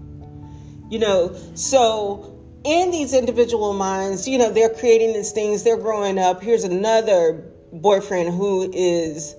You 0.89 0.99
know, 0.99 1.35
so 1.53 2.35
in 2.63 2.89
these 2.91 3.13
individual 3.13 3.73
minds, 3.73 4.27
you 4.27 4.39
know, 4.39 4.51
they're 4.51 4.73
creating 4.73 5.13
these 5.13 5.31
things, 5.31 5.63
they're 5.63 5.77
growing 5.77 6.17
up. 6.17 6.41
Here's 6.41 6.63
another 6.63 7.51
boyfriend 7.71 8.33
who 8.33 8.71
is 8.73 9.35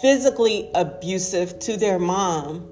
physically 0.00 0.70
abusive 0.74 1.58
to 1.60 1.76
their 1.76 1.98
mom 1.98 2.70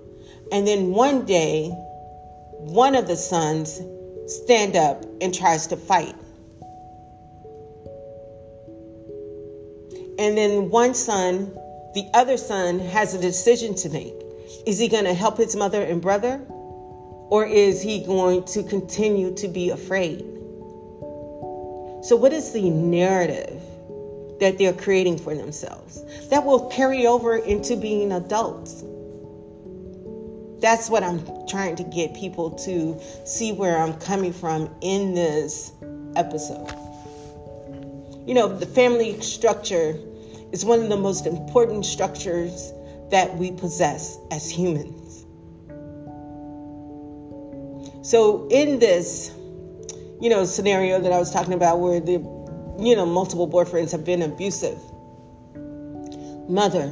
and 0.52 0.66
then 0.66 0.90
one 0.90 1.24
day 1.24 1.68
one 1.68 2.94
of 2.94 3.06
the 3.06 3.16
sons 3.16 3.80
stand 4.26 4.76
up 4.76 5.04
and 5.20 5.34
tries 5.34 5.68
to 5.68 5.76
fight. 5.76 6.14
And 10.18 10.36
then 10.36 10.70
one 10.70 10.94
son 10.94 11.56
the 11.94 12.08
other 12.14 12.36
son 12.36 12.78
has 12.78 13.14
a 13.14 13.20
decision 13.20 13.74
to 13.76 13.88
make. 13.88 14.14
Is 14.64 14.78
he 14.78 14.86
going 14.86 15.04
to 15.04 15.14
help 15.14 15.36
his 15.36 15.56
mother 15.56 15.82
and 15.82 16.00
brother 16.00 16.40
or 17.30 17.46
is 17.46 17.82
he 17.82 18.04
going 18.04 18.44
to 18.44 18.62
continue 18.62 19.34
to 19.36 19.48
be 19.48 19.70
afraid? 19.70 20.20
So 22.02 22.16
what 22.16 22.32
is 22.32 22.52
the 22.52 22.70
narrative 22.70 23.60
that 24.40 24.58
they're 24.58 24.72
creating 24.72 25.18
for 25.18 25.34
themselves. 25.34 26.02
That 26.28 26.44
will 26.44 26.68
carry 26.70 27.06
over 27.06 27.36
into 27.36 27.76
being 27.76 28.12
adults. 28.12 28.82
That's 30.60 30.90
what 30.90 31.02
I'm 31.02 31.24
trying 31.46 31.76
to 31.76 31.84
get 31.84 32.14
people 32.14 32.50
to 32.50 33.00
see 33.24 33.52
where 33.52 33.78
I'm 33.78 33.94
coming 33.94 34.32
from 34.32 34.74
in 34.80 35.14
this 35.14 35.72
episode. 36.16 36.68
You 38.26 38.34
know, 38.34 38.48
the 38.48 38.66
family 38.66 39.20
structure 39.20 39.98
is 40.52 40.64
one 40.64 40.80
of 40.80 40.88
the 40.88 40.96
most 40.96 41.26
important 41.26 41.86
structures 41.86 42.72
that 43.10 43.36
we 43.36 43.52
possess 43.52 44.18
as 44.30 44.50
humans. 44.50 45.24
So, 48.02 48.48
in 48.50 48.78
this, 48.78 49.30
you 50.20 50.30
know, 50.30 50.44
scenario 50.44 51.00
that 51.00 51.12
I 51.12 51.18
was 51.18 51.30
talking 51.30 51.54
about 51.54 51.80
where 51.80 52.00
the 52.00 52.18
you 52.78 52.96
know, 52.96 53.06
multiple 53.06 53.48
boyfriends 53.48 53.92
have 53.92 54.04
been 54.04 54.22
abusive. 54.22 54.78
Mother, 56.48 56.88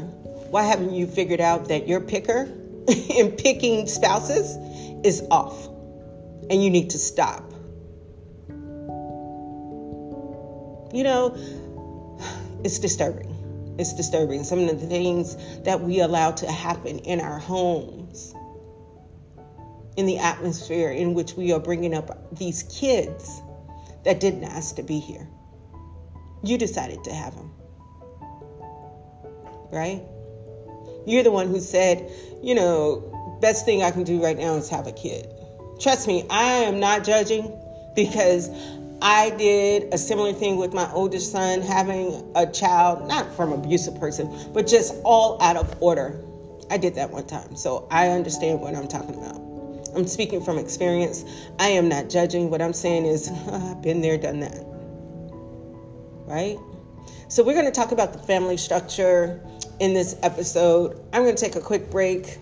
why 0.51 0.63
haven't 0.63 0.93
you 0.93 1.07
figured 1.07 1.41
out 1.41 1.69
that 1.69 1.89
your 1.89 2.01
picker 2.01 2.43
in 2.89 3.33
picking 3.33 3.87
spouses 3.87 4.57
is 5.05 5.23
off 5.31 5.67
and 6.51 6.63
you 6.63 6.71
need 6.71 6.91
to 6.91 6.99
stop? 6.99 7.45
You 10.93 11.05
know, 11.05 11.37
it's 12.65 12.79
disturbing. 12.79 13.35
It's 13.79 13.93
disturbing. 13.93 14.45
Some 14.45 14.61
of 14.61 14.81
the 14.81 14.87
things 14.87 15.37
that 15.63 15.81
we 15.81 16.01
allow 16.01 16.33
to 16.33 16.51
happen 16.51 16.99
in 17.01 17.21
our 17.21 17.39
homes, 17.39 18.35
in 19.97 20.07
the 20.07 20.19
atmosphere 20.19 20.91
in 20.91 21.15
which 21.15 21.35
we 21.35 21.53
are 21.53 21.61
bringing 21.61 21.95
up 21.95 22.37
these 22.37 22.63
kids 22.65 23.43
that 24.05 24.21
didn't 24.21 24.45
ask 24.45 24.77
to 24.77 24.83
be 24.83 24.99
here. 24.99 25.29
You 26.43 26.59
decided 26.59 27.05
to 27.05 27.13
have 27.13 27.35
him. 27.35 27.51
Right? 29.71 30.03
You're 31.07 31.23
the 31.23 31.31
one 31.31 31.49
who 31.49 31.61
said, 31.61 32.11
you 32.43 32.55
know, 32.55 33.39
best 33.41 33.65
thing 33.65 33.83
I 33.83 33.91
can 33.91 34.05
do 34.05 34.23
right 34.23 34.37
now 34.37 34.55
is 34.55 34.69
have 34.69 34.87
a 34.87 34.93
kid. 34.93 35.27
Trust 35.81 36.07
me, 36.09 36.27
I 36.29 36.65
am 36.65 36.81
not 36.81 37.05
judging 37.05 37.53
because 37.95 38.51
I 39.01 39.31
did 39.31 39.95
a 39.95 39.99
similar 39.99 40.33
thing 40.33 40.57
with 40.57 40.75
my 40.75 40.91
oldest 40.93 41.31
son 41.31 41.63
having 41.63 42.33
a 42.35 42.47
child, 42.47 43.07
not 43.07 43.35
from 43.37 43.53
abusive 43.53 43.99
person, 44.01 44.53
but 44.53 44.67
just 44.67 44.95
all 45.05 45.41
out 45.41 45.57
of 45.57 45.81
order. 45.81 46.21
I 46.71 46.79
did 46.79 46.97
that 46.97 47.11
one 47.11 47.27
time. 47.27 47.57
So 47.57 47.87
I 47.91 48.09
understand 48.09 48.61
what 48.61 48.75
I'm 48.75 48.89
talking 48.89 49.15
about. 49.15 49.41
I'm 49.95 50.07
speaking 50.07 50.43
from 50.43 50.59
experience. 50.59 51.25
I 51.59 51.69
am 51.69 51.89
not 51.89 52.11
judging. 52.11 52.51
What 52.51 52.61
I'm 52.61 52.73
saying 52.73 53.07
is, 53.07 53.31
I've 53.53 53.81
been 53.83 54.01
there, 54.01 54.19
done 54.19 54.41
that. 54.41 54.68
Right? 56.29 56.59
So 57.29 57.43
we're 57.43 57.55
going 57.55 57.67
to 57.67 57.73
talk 57.73 57.93
about 57.93 58.13
the 58.13 58.19
family 58.19 58.59
structure 58.59 59.41
in 59.81 59.95
this 59.95 60.15
episode. 60.23 61.01
I'm 61.13 61.23
going 61.23 61.35
to 61.35 61.41
take 61.43 61.57
a 61.57 61.61
quick 61.61 61.91
break 61.91 62.39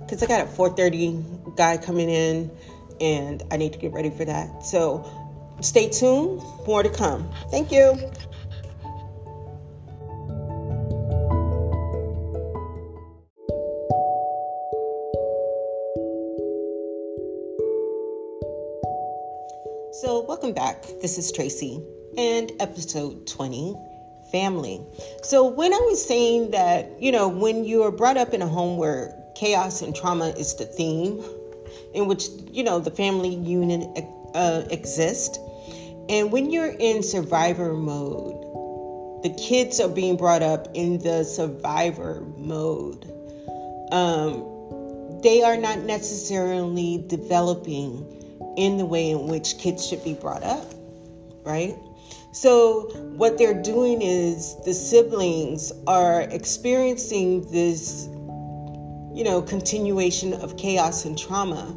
because 0.00 0.22
I 0.22 0.26
got 0.26 0.40
a 0.42 0.50
4:30 0.50 1.56
guy 1.56 1.76
coming 1.76 2.08
in 2.08 2.50
and 3.00 3.42
I 3.50 3.56
need 3.56 3.72
to 3.72 3.78
get 3.78 3.92
ready 3.92 4.10
for 4.10 4.24
that. 4.24 4.64
So 4.64 5.04
stay 5.60 5.88
tuned, 5.88 6.42
more 6.66 6.82
to 6.82 6.90
come. 6.90 7.28
Thank 7.50 7.72
you. 7.72 7.98
So, 19.92 20.22
welcome 20.26 20.52
back. 20.52 20.82
This 21.00 21.18
is 21.18 21.32
Tracy 21.32 21.80
and 22.18 22.52
episode 22.60 23.26
20 23.26 23.76
family. 24.32 24.80
So, 25.22 25.46
when 25.46 25.72
I 25.72 25.78
was 25.78 26.04
saying 26.04 26.50
that, 26.50 26.90
you 27.00 27.12
know, 27.12 27.28
when 27.28 27.64
you're 27.64 27.92
brought 27.92 28.16
up 28.16 28.34
in 28.34 28.42
a 28.42 28.48
home 28.48 28.76
where 28.76 29.14
chaos 29.34 29.82
and 29.82 29.94
trauma 29.94 30.28
is 30.30 30.54
the 30.54 30.64
theme, 30.64 31.22
in 31.94 32.06
which 32.06 32.28
you 32.50 32.62
know 32.62 32.78
the 32.78 32.90
family 32.90 33.34
unit 33.34 33.88
uh, 34.34 34.62
exists 34.70 35.38
and 36.08 36.32
when 36.32 36.50
you're 36.50 36.74
in 36.78 37.02
survivor 37.02 37.72
mode 37.72 38.40
the 39.22 39.30
kids 39.30 39.80
are 39.80 39.88
being 39.88 40.16
brought 40.16 40.42
up 40.42 40.68
in 40.74 40.98
the 40.98 41.24
survivor 41.24 42.22
mode 42.36 43.10
um, 43.92 44.50
they 45.22 45.42
are 45.42 45.56
not 45.56 45.78
necessarily 45.80 47.02
developing 47.06 48.10
in 48.56 48.76
the 48.76 48.84
way 48.84 49.10
in 49.10 49.28
which 49.28 49.56
kids 49.58 49.86
should 49.86 50.02
be 50.04 50.14
brought 50.14 50.42
up 50.42 50.74
right 51.44 51.76
so 52.34 52.90
what 53.16 53.38
they're 53.38 53.62
doing 53.62 54.02
is 54.02 54.56
the 54.64 54.74
siblings 54.74 55.72
are 55.86 56.22
experiencing 56.22 57.50
this 57.50 58.08
you 59.14 59.22
know, 59.22 59.40
continuation 59.40 60.34
of 60.34 60.56
chaos 60.56 61.04
and 61.04 61.16
trauma. 61.16 61.74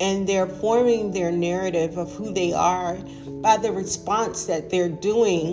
And 0.00 0.28
they're 0.28 0.48
forming 0.48 1.12
their 1.12 1.30
narrative 1.30 1.96
of 1.96 2.12
who 2.12 2.32
they 2.34 2.52
are 2.52 2.96
by 3.42 3.56
the 3.56 3.70
response 3.70 4.46
that 4.46 4.68
they're 4.68 4.88
doing 4.88 5.52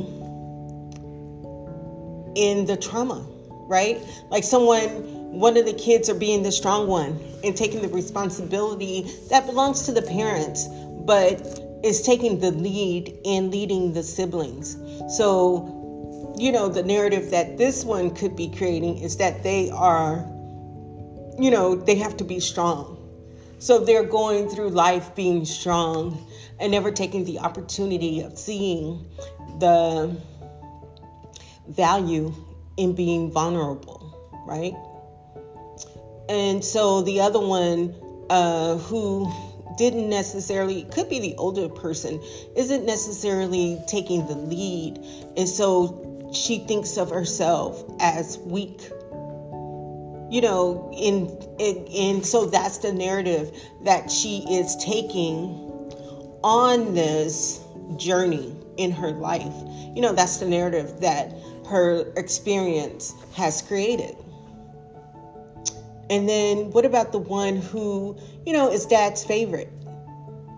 in 2.35 2.65
the 2.65 2.75
trauma, 2.75 3.23
right? 3.67 4.01
Like 4.31 4.43
someone, 4.43 4.87
one 5.31 5.57
of 5.57 5.65
the 5.65 5.73
kids 5.73 6.09
are 6.09 6.15
being 6.15 6.41
the 6.41 6.51
strong 6.51 6.87
one 6.87 7.19
and 7.43 7.55
taking 7.55 7.83
the 7.83 7.89
responsibility 7.89 9.07
that 9.29 9.45
belongs 9.45 9.83
to 9.83 9.91
the 9.91 10.01
parents, 10.01 10.67
but 11.05 11.60
is 11.83 12.01
taking 12.01 12.39
the 12.39 12.51
lead 12.51 13.17
and 13.25 13.51
leading 13.51 13.93
the 13.93 14.03
siblings. 14.03 14.77
So, 15.15 16.35
you 16.37 16.51
know, 16.51 16.69
the 16.69 16.83
narrative 16.83 17.31
that 17.31 17.57
this 17.57 17.83
one 17.83 18.13
could 18.13 18.35
be 18.35 18.49
creating 18.49 18.99
is 18.99 19.17
that 19.17 19.43
they 19.43 19.69
are 19.71 20.25
you 21.41 21.49
know, 21.49 21.75
they 21.75 21.95
have 21.95 22.15
to 22.17 22.23
be 22.23 22.39
strong. 22.39 22.97
So 23.59 23.79
they're 23.79 24.03
going 24.03 24.49
through 24.49 24.69
life 24.69 25.13
being 25.15 25.45
strong 25.45 26.25
and 26.59 26.71
never 26.71 26.91
taking 26.91 27.25
the 27.25 27.39
opportunity 27.39 28.21
of 28.21 28.37
seeing 28.37 29.05
the 29.59 30.15
value 31.67 32.33
in 32.77 32.93
being 32.93 33.31
vulnerable, 33.31 34.15
right? 34.47 34.73
And 36.29 36.63
so 36.63 37.01
the 37.01 37.21
other 37.21 37.39
one 37.39 37.95
uh, 38.29 38.77
who 38.77 39.31
didn't 39.81 40.09
necessarily, 40.09 40.83
could 40.91 41.09
be 41.09 41.19
the 41.19 41.33
older 41.37 41.67
person, 41.67 42.21
isn't 42.55 42.85
necessarily 42.85 43.81
taking 43.87 44.27
the 44.27 44.35
lead. 44.35 44.99
And 45.35 45.49
so 45.49 46.29
she 46.31 46.59
thinks 46.59 46.97
of 46.97 47.09
herself 47.09 47.83
as 47.99 48.37
weak 48.39 48.79
you 50.29 50.39
know 50.39 50.89
in, 50.95 51.27
and 51.59 52.25
so 52.25 52.45
that's 52.45 52.77
the 52.77 52.93
narrative 52.93 53.51
that 53.83 54.09
she 54.09 54.45
is 54.49 54.77
taking 54.77 55.49
on 56.41 56.93
this 56.93 57.59
journey 57.97 58.55
in 58.77 58.91
her 58.91 59.11
life 59.11 59.53
you 59.93 60.01
know 60.01 60.13
that's 60.13 60.37
the 60.37 60.45
narrative 60.45 61.01
that 61.01 61.33
her 61.67 62.05
experience 62.15 63.13
has 63.33 63.61
created 63.61 64.15
and 66.11 66.29
then 66.29 66.69
what 66.71 66.85
about 66.85 67.11
the 67.11 67.17
one 67.17 67.55
who 67.55 68.15
you 68.45 68.53
know 68.53 68.71
is 68.71 68.85
dad's 68.85 69.23
favorite 69.23 69.69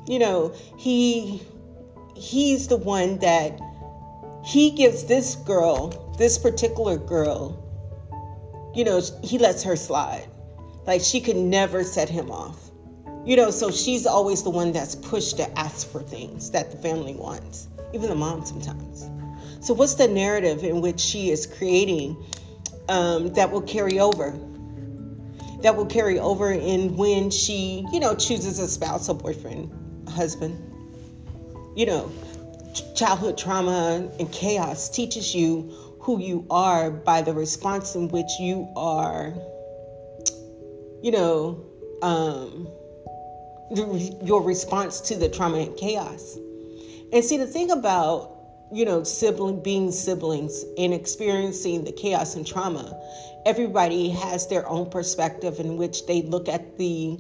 you 0.08 0.20
know 0.20 0.54
he 0.78 1.42
he's 2.16 2.68
the 2.68 2.78
one 2.78 3.18
that 3.20 3.58
he 4.44 4.72
gives 4.72 5.06
this 5.06 5.36
girl 5.36 6.14
this 6.18 6.38
particular 6.38 6.98
girl 6.98 7.64
you 8.74 8.84
know, 8.84 9.02
he 9.24 9.38
lets 9.38 9.64
her 9.64 9.76
slide. 9.76 10.28
Like 10.86 11.02
she 11.02 11.22
could 11.22 11.36
never 11.36 11.84
set 11.84 12.10
him 12.10 12.32
off. 12.32 12.72
You 13.26 13.38
know, 13.38 13.52
so 13.52 13.72
she's 13.72 14.06
always 14.06 14.44
the 14.44 14.50
one 14.50 14.74
that's 14.74 14.96
pushed 14.96 15.38
to 15.38 15.60
ask 15.60 15.90
for 15.90 16.02
things 16.02 16.52
that 16.52 16.72
the 16.72 16.78
family 16.78 17.16
wants, 17.16 17.70
even 17.94 18.10
the 18.10 18.16
mom 18.16 18.46
sometimes. 18.46 19.10
So, 19.66 19.74
what's 19.74 19.96
the 19.96 20.10
narrative 20.10 20.64
in 20.66 20.82
which 20.82 21.00
she 21.00 21.30
is 21.30 21.46
creating 21.46 22.18
um, 22.90 23.32
that 23.34 23.50
will 23.50 23.62
carry 23.62 24.00
over? 24.00 24.38
That 25.64 25.76
will 25.76 25.86
carry 25.86 26.20
over 26.20 26.52
in 26.52 26.98
when 26.98 27.30
she, 27.32 27.86
you 27.92 28.00
know, 28.00 28.16
chooses 28.16 28.60
a 28.60 28.68
spouse, 28.68 29.10
a 29.10 29.14
boyfriend, 29.14 29.72
a 30.08 30.12
husband. 30.12 30.60
You 31.76 31.86
know, 31.86 32.12
childhood 32.96 33.38
trauma 33.38 34.10
and 34.20 34.32
chaos 34.32 34.90
teaches 34.90 35.34
you 35.34 35.74
who 36.00 36.20
you 36.20 36.46
are 36.50 36.92
by 36.92 37.22
the 37.22 37.34
response 37.34 37.96
in 37.96 38.10
which 38.10 38.30
you 38.40 38.68
are, 38.76 39.34
you 41.02 41.12
know, 41.12 41.66
um, 42.02 42.68
your 44.22 44.44
response 44.44 45.00
to 45.00 45.16
the 45.16 45.30
trauma 45.30 45.60
and 45.60 45.78
chaos. 45.78 46.38
And 47.14 47.24
see, 47.24 47.38
the 47.38 47.48
thing 47.48 47.72
about 47.72 48.33
you 48.74 48.86
know, 48.86 49.04
sibling 49.04 49.62
being 49.62 49.92
siblings 49.92 50.66
and 50.78 50.94
experiencing 50.94 51.84
the 51.84 51.92
chaos 51.92 52.36
and 52.36 52.46
trauma, 52.46 53.00
everybody 53.46 54.10
has 54.10 54.48
their 54.48 54.68
own 54.68 54.90
perspective 54.90 55.60
in 55.60 55.78
which 55.78 56.08
they 56.08 56.24
look 56.24 56.50
at 56.50 56.78
the, 56.78 57.18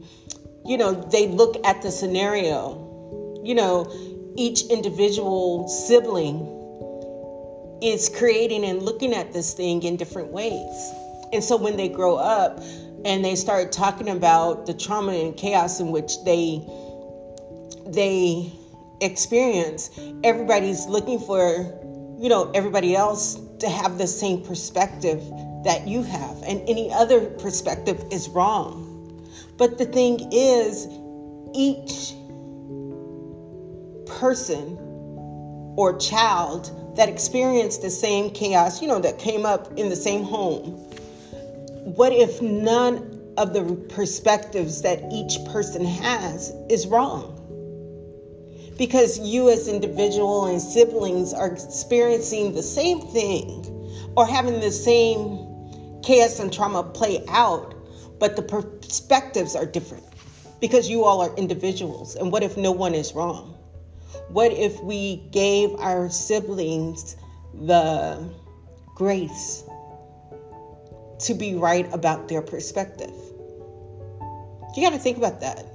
you 0.65 0.77
know, 0.77 0.93
they 0.93 1.27
look 1.27 1.63
at 1.65 1.81
the 1.83 1.91
scenario. 1.91 3.41
You 3.43 3.53
know, 3.55 3.91
each 4.35 4.63
individual 4.63 5.67
sibling 5.67 6.49
is 7.83 8.09
creating 8.09 8.65
and 8.65 8.81
looking 8.81 9.13
at 9.13 9.33
this 9.33 9.53
thing 9.53 9.83
in 9.83 9.95
different 9.95 10.29
ways. 10.29 10.91
And 11.33 11.43
so 11.43 11.57
when 11.57 11.77
they 11.77 11.89
grow 11.89 12.15
up 12.15 12.61
and 13.05 13.23
they 13.23 13.35
start 13.35 13.71
talking 13.71 14.09
about 14.09 14.65
the 14.65 14.73
trauma 14.73 15.11
and 15.11 15.37
chaos 15.37 15.79
in 15.79 15.91
which 15.91 16.23
they 16.23 16.65
they 17.85 18.51
experience, 19.03 19.89
everybody's 20.23 20.85
looking 20.87 21.19
for, 21.19 21.57
you 22.19 22.29
know, 22.29 22.51
everybody 22.53 22.95
else 22.95 23.39
to 23.59 23.69
have 23.69 23.97
the 23.97 24.07
same 24.07 24.41
perspective 24.43 25.21
that 25.63 25.87
you 25.87 26.03
have. 26.03 26.41
And 26.43 26.61
any 26.67 26.91
other 26.91 27.25
perspective 27.25 28.03
is 28.11 28.29
wrong. 28.29 28.89
But 29.57 29.77
the 29.77 29.85
thing 29.85 30.29
is, 30.31 30.87
each 31.53 32.13
person 34.05 34.77
or 35.77 35.97
child 35.97 36.95
that 36.95 37.09
experienced 37.09 37.81
the 37.81 37.89
same 37.89 38.29
chaos, 38.31 38.81
you 38.81 38.87
know, 38.87 38.99
that 38.99 39.19
came 39.19 39.45
up 39.45 39.71
in 39.77 39.89
the 39.89 39.95
same 39.95 40.23
home, 40.23 40.71
what 41.95 42.13
if 42.13 42.41
none 42.41 43.21
of 43.37 43.53
the 43.53 43.75
perspectives 43.89 44.81
that 44.83 45.03
each 45.11 45.43
person 45.51 45.85
has 45.85 46.53
is 46.69 46.87
wrong? 46.87 47.32
Because 48.77 49.19
you, 49.19 49.49
as 49.49 49.67
individual 49.67 50.45
and 50.45 50.61
siblings, 50.61 51.33
are 51.33 51.53
experiencing 51.53 52.53
the 52.53 52.63
same 52.63 53.01
thing 53.01 53.65
or 54.15 54.25
having 54.25 54.59
the 54.59 54.71
same 54.71 56.01
chaos 56.03 56.39
and 56.39 56.51
trauma 56.51 56.83
play 56.83 57.23
out, 57.27 57.75
but 58.19 58.35
the 58.35 58.41
perspectives 58.41 59.55
are 59.55 59.65
different 59.65 60.05
because 60.59 60.89
you 60.89 61.03
all 61.03 61.21
are 61.21 61.35
individuals. 61.35 62.15
And 62.15 62.31
what 62.31 62.43
if 62.43 62.57
no 62.57 62.71
one 62.71 62.95
is 62.95 63.13
wrong? 63.13 63.57
What 64.29 64.51
if 64.51 64.81
we 64.81 65.17
gave 65.31 65.71
our 65.75 66.09
siblings 66.09 67.15
the 67.53 68.33
grace 68.95 69.63
to 71.19 71.33
be 71.33 71.55
right 71.55 71.91
about 71.93 72.27
their 72.27 72.41
perspective. 72.41 73.13
You 74.75 74.81
got 74.81 74.91
to 74.91 74.99
think 74.99 75.17
about 75.17 75.39
that. 75.41 75.65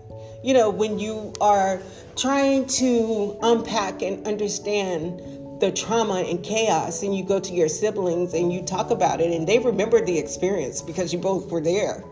You 0.42 0.54
know, 0.54 0.70
when 0.70 1.00
you 1.00 1.32
are 1.40 1.80
trying 2.16 2.66
to 2.66 3.36
unpack 3.42 4.02
and 4.02 4.24
understand 4.26 5.20
the 5.60 5.72
trauma 5.72 6.22
and 6.22 6.42
chaos, 6.44 7.02
and 7.02 7.16
you 7.16 7.24
go 7.24 7.40
to 7.40 7.52
your 7.52 7.68
siblings 7.68 8.32
and 8.34 8.52
you 8.52 8.62
talk 8.62 8.90
about 8.90 9.20
it, 9.20 9.32
and 9.32 9.48
they 9.48 9.58
remember 9.58 10.04
the 10.04 10.16
experience 10.16 10.80
because 10.80 11.12
you 11.12 11.18
both 11.18 11.50
were 11.50 11.60
there. 11.60 12.04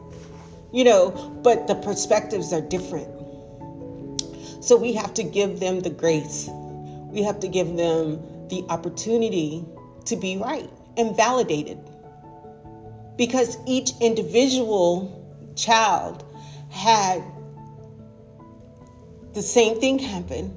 You 0.72 0.82
know, 0.82 1.10
but 1.44 1.68
the 1.68 1.76
perspectives 1.76 2.52
are 2.52 2.60
different. 2.60 3.08
So 4.64 4.76
we 4.76 4.92
have 4.94 5.14
to 5.14 5.22
give 5.22 5.60
them 5.60 5.80
the 5.80 5.90
grace. 5.90 6.48
We 7.12 7.22
have 7.22 7.38
to 7.40 7.48
give 7.48 7.76
them 7.76 8.20
the 8.48 8.64
opportunity 8.68 9.64
to 10.06 10.16
be 10.16 10.36
right 10.36 10.68
and 10.96 11.16
validated. 11.16 11.78
Because 13.16 13.56
each 13.66 13.92
individual 14.00 15.12
child 15.54 16.24
had 16.70 17.22
the 19.36 19.42
same 19.42 19.78
thing 19.78 19.98
happened, 19.98 20.56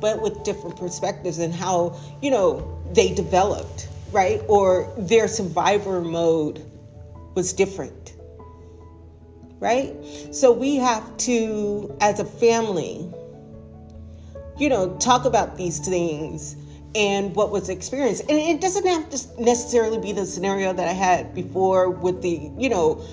but 0.00 0.20
with 0.20 0.42
different 0.42 0.76
perspectives 0.76 1.38
and 1.38 1.54
how, 1.54 1.98
you 2.20 2.30
know, 2.30 2.82
they 2.92 3.14
developed, 3.14 3.88
right? 4.10 4.42
Or 4.48 4.92
their 4.98 5.28
survivor 5.28 6.02
mode 6.02 6.68
was 7.34 7.52
different, 7.52 8.16
right? 9.60 9.94
So 10.32 10.52
we 10.52 10.76
have 10.76 11.16
to, 11.18 11.96
as 12.00 12.18
a 12.18 12.24
family, 12.24 13.08
you 14.58 14.68
know, 14.68 14.96
talk 14.98 15.24
about 15.24 15.56
these 15.56 15.78
things 15.78 16.56
and 16.96 17.34
what 17.36 17.52
was 17.52 17.68
experienced. 17.68 18.22
And 18.22 18.38
it 18.38 18.60
doesn't 18.60 18.86
have 18.86 19.08
to 19.10 19.40
necessarily 19.40 19.98
be 19.98 20.12
the 20.12 20.26
scenario 20.26 20.72
that 20.72 20.88
I 20.88 20.92
had 20.92 21.32
before 21.32 21.90
with 21.90 22.22
the, 22.22 22.50
you 22.58 22.70
know, 22.70 23.04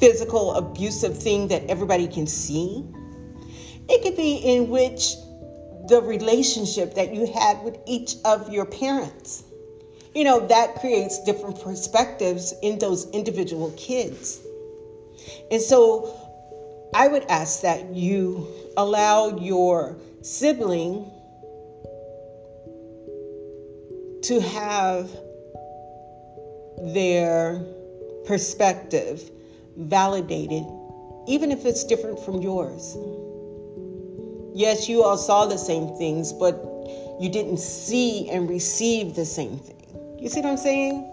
physical 0.00 0.54
abusive 0.54 1.20
thing 1.20 1.48
that 1.48 1.64
everybody 1.68 2.08
can 2.08 2.26
see. 2.26 2.82
It 3.92 4.02
could 4.02 4.16
be 4.16 4.36
in 4.36 4.70
which 4.70 5.16
the 5.86 6.00
relationship 6.00 6.94
that 6.94 7.14
you 7.14 7.30
had 7.30 7.62
with 7.62 7.76
each 7.84 8.14
of 8.24 8.50
your 8.50 8.64
parents. 8.64 9.44
You 10.14 10.24
know, 10.24 10.46
that 10.46 10.76
creates 10.76 11.22
different 11.24 11.60
perspectives 11.62 12.54
in 12.62 12.78
those 12.78 13.10
individual 13.10 13.70
kids. 13.76 14.40
And 15.50 15.60
so 15.60 16.10
I 16.94 17.06
would 17.06 17.24
ask 17.28 17.60
that 17.62 17.94
you 17.94 18.48
allow 18.78 19.36
your 19.36 19.98
sibling 20.22 21.10
to 24.22 24.40
have 24.40 25.10
their 26.94 27.62
perspective 28.24 29.30
validated, 29.76 30.64
even 31.28 31.52
if 31.52 31.66
it's 31.66 31.84
different 31.84 32.20
from 32.20 32.40
yours. 32.40 32.96
Yes, 34.54 34.88
you 34.88 35.02
all 35.02 35.16
saw 35.16 35.46
the 35.46 35.56
same 35.56 35.96
things, 35.96 36.32
but 36.32 36.54
you 37.20 37.28
didn't 37.30 37.58
see 37.58 38.28
and 38.30 38.48
receive 38.48 39.14
the 39.14 39.24
same 39.24 39.58
thing. 39.58 39.76
You 40.18 40.28
see 40.28 40.40
what 40.40 40.50
I'm 40.50 40.56
saying? 40.56 41.08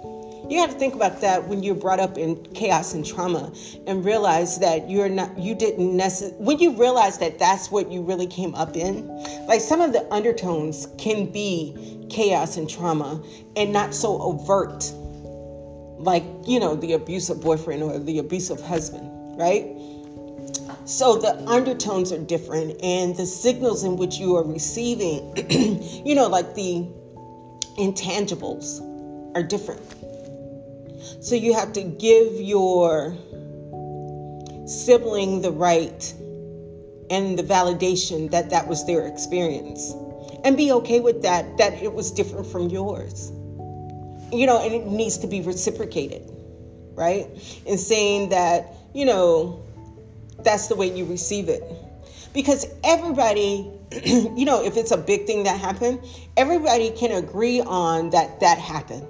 You 0.50 0.60
have 0.60 0.72
to 0.72 0.80
think 0.80 0.96
about 0.96 1.22
that 1.22 1.48
when 1.48 1.62
you're 1.62 1.76
brought 1.76 2.00
up 2.00 2.18
in 2.18 2.44
chaos 2.54 2.94
and 2.94 3.06
trauma 3.06 3.54
and 3.86 4.04
realize 4.04 4.58
that 4.60 4.90
you're 4.90 5.08
not, 5.08 5.38
you 5.38 5.54
didn't 5.54 5.96
necessarily, 5.96 6.44
when 6.44 6.58
you 6.58 6.72
realize 6.76 7.20
that 7.20 7.38
that's 7.38 7.70
what 7.70 7.92
you 7.92 8.02
really 8.02 8.26
came 8.26 8.56
up 8.56 8.76
in, 8.76 9.08
like 9.48 9.62
some 9.62 9.80
of 9.80 9.94
the 9.94 10.12
undertones 10.12 10.88
can 10.98 11.32
be 11.32 12.08
chaos 12.10 12.58
and 12.58 12.68
trauma 12.68 13.24
and 13.56 13.72
not 13.72 13.94
so 13.94 14.20
overt, 14.22 14.92
like, 16.00 16.24
you 16.48 16.60
know, 16.60 16.76
the 16.76 16.94
abusive 16.94 17.42
boyfriend 17.42 17.84
or 17.84 18.00
the 18.00 18.18
abusive 18.18 18.60
husband, 18.60 19.08
right? 19.38 19.68
So 20.90 21.18
the 21.18 21.38
undertones 21.48 22.12
are 22.12 22.18
different 22.18 22.84
and 22.84 23.16
the 23.16 23.28
signals 23.28 23.84
in 23.84 23.96
which 23.96 24.18
you 24.18 24.36
are 24.38 24.44
receiving, 24.44 25.38
you 26.04 26.16
know, 26.16 26.28
like 26.28 26.56
the 26.56 26.88
intangibles 27.78 28.82
are 29.36 29.44
different. 29.44 29.84
So 31.24 31.36
you 31.36 31.54
have 31.54 31.74
to 31.74 31.84
give 31.84 32.42
your 32.42 33.16
sibling 34.66 35.44
the 35.44 35.52
right 35.52 36.12
and 37.12 37.38
the 37.38 37.44
validation 37.44 38.32
that 38.32 38.50
that 38.50 38.68
was 38.68 38.84
their 38.88 39.06
experience 39.06 39.94
and 40.44 40.58
be 40.58 40.72
okay 40.72 41.00
with 41.00 41.22
that 41.22 41.56
that 41.60 41.74
it 41.84 41.94
was 41.94 42.12
different 42.12 42.48
from 42.48 42.70
yours 42.70 43.32
you 44.32 44.46
know 44.46 44.62
and 44.62 44.74
it 44.76 44.86
needs 44.86 45.18
to 45.18 45.26
be 45.26 45.42
reciprocated 45.42 46.22
right 46.94 47.28
and 47.66 47.80
saying 47.80 48.30
that 48.30 48.76
you 48.94 49.06
know 49.06 49.60
that's 50.44 50.68
the 50.68 50.76
way 50.76 50.96
you 50.96 51.06
receive 51.06 51.50
it 51.50 51.64
because 52.34 52.66
everybody 52.84 53.72
you 54.04 54.46
know 54.46 54.64
if 54.64 54.78
it's 54.78 54.92
a 54.92 54.98
big 54.98 55.26
thing 55.26 55.44
that 55.44 55.60
happened 55.60 56.00
everybody 56.38 56.92
can 56.92 57.12
agree 57.12 57.62
on 57.62 58.10
that 58.12 58.40
that 58.40 58.58
happened 58.58 59.06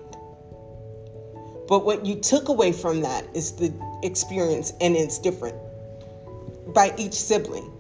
but 1.70 1.86
what 1.86 2.04
you 2.04 2.16
took 2.16 2.50
away 2.50 2.72
from 2.72 3.02
that 3.02 3.28
is 3.36 3.52
the 3.52 3.72
experience, 4.02 4.74
and 4.82 4.96
it's 4.96 5.20
different 5.20 5.56
by 6.74 6.92
each 6.98 7.14
sibling. 7.14 7.72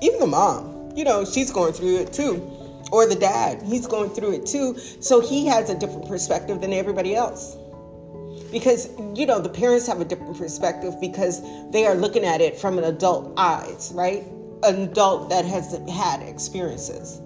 Even 0.00 0.18
the 0.18 0.26
mom, 0.26 0.90
you 0.96 1.04
know, 1.04 1.26
she's 1.26 1.50
going 1.50 1.74
through 1.74 1.98
it 1.98 2.12
too. 2.14 2.50
Or 2.90 3.06
the 3.06 3.14
dad, 3.14 3.60
he's 3.62 3.86
going 3.86 4.08
through 4.08 4.32
it 4.32 4.46
too. 4.46 4.78
So 4.78 5.20
he 5.20 5.46
has 5.46 5.68
a 5.68 5.78
different 5.78 6.08
perspective 6.08 6.62
than 6.62 6.72
everybody 6.72 7.14
else. 7.14 7.57
Because, 8.50 8.88
you 9.14 9.26
know, 9.26 9.40
the 9.40 9.48
parents 9.48 9.86
have 9.86 10.00
a 10.00 10.04
different 10.04 10.38
perspective 10.38 11.00
because 11.00 11.42
they 11.70 11.86
are 11.86 11.94
looking 11.94 12.24
at 12.24 12.40
it 12.40 12.58
from 12.58 12.78
an 12.78 12.84
adult 12.84 13.34
eyes, 13.36 13.92
right? 13.94 14.24
An 14.62 14.82
adult 14.82 15.28
that 15.30 15.44
has 15.44 15.78
had 15.90 16.22
experiences, 16.22 17.20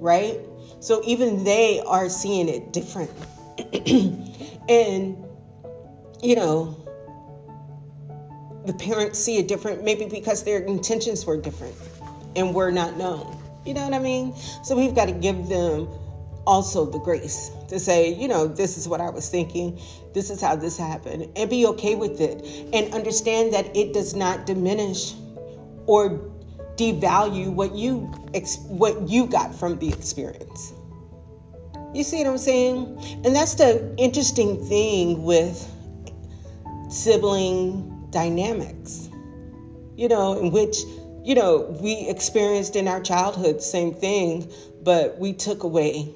right? 0.00 0.38
So 0.80 1.02
even 1.04 1.44
they 1.44 1.80
are 1.80 2.08
seeing 2.08 2.48
it 2.48 2.72
different. 2.72 3.10
and 4.68 5.26
you 6.22 6.34
know, 6.34 6.74
the 8.64 8.72
parents 8.72 9.18
see 9.18 9.38
it 9.38 9.48
different, 9.48 9.84
maybe 9.84 10.06
because 10.06 10.42
their 10.42 10.60
intentions 10.62 11.24
were 11.24 11.36
different 11.36 11.74
and 12.34 12.54
were 12.54 12.70
not 12.70 12.96
known. 12.96 13.36
You 13.64 13.74
know 13.74 13.84
what 13.84 13.94
I 13.94 13.98
mean? 13.98 14.34
So 14.64 14.76
we've 14.76 14.94
got 14.94 15.06
to 15.06 15.12
give 15.12 15.48
them 15.48 15.88
also 16.46 16.86
the 16.86 16.98
grace 16.98 17.50
to 17.68 17.78
say, 17.78 18.14
you 18.14 18.28
know, 18.28 18.46
this 18.46 18.78
is 18.78 18.88
what 18.88 19.00
I 19.00 19.10
was 19.10 19.28
thinking, 19.28 19.78
this 20.14 20.30
is 20.30 20.40
how 20.40 20.56
this 20.56 20.78
happened, 20.78 21.28
and 21.36 21.50
be 21.50 21.66
okay 21.66 21.94
with 21.94 22.20
it 22.20 22.44
and 22.72 22.92
understand 22.94 23.52
that 23.52 23.76
it 23.76 23.92
does 23.92 24.14
not 24.14 24.46
diminish 24.46 25.14
or 25.86 26.20
devalue 26.76 27.52
what 27.52 27.74
you 27.74 28.00
what 28.68 29.08
you 29.08 29.26
got 29.26 29.54
from 29.54 29.78
the 29.78 29.88
experience. 29.88 30.72
You 31.94 32.04
see 32.04 32.18
what 32.18 32.26
I'm 32.26 32.38
saying? 32.38 33.20
And 33.24 33.34
that's 33.34 33.54
the 33.54 33.94
interesting 33.96 34.62
thing 34.66 35.24
with 35.24 35.72
sibling 36.90 38.08
dynamics, 38.10 39.08
you 39.96 40.08
know, 40.08 40.38
in 40.38 40.52
which, 40.52 40.78
you 41.24 41.34
know, 41.34 41.76
we 41.80 42.06
experienced 42.08 42.76
in 42.76 42.86
our 42.86 43.00
childhood, 43.00 43.62
same 43.62 43.94
thing, 43.94 44.52
but 44.82 45.18
we 45.18 45.32
took 45.32 45.62
away 45.62 46.12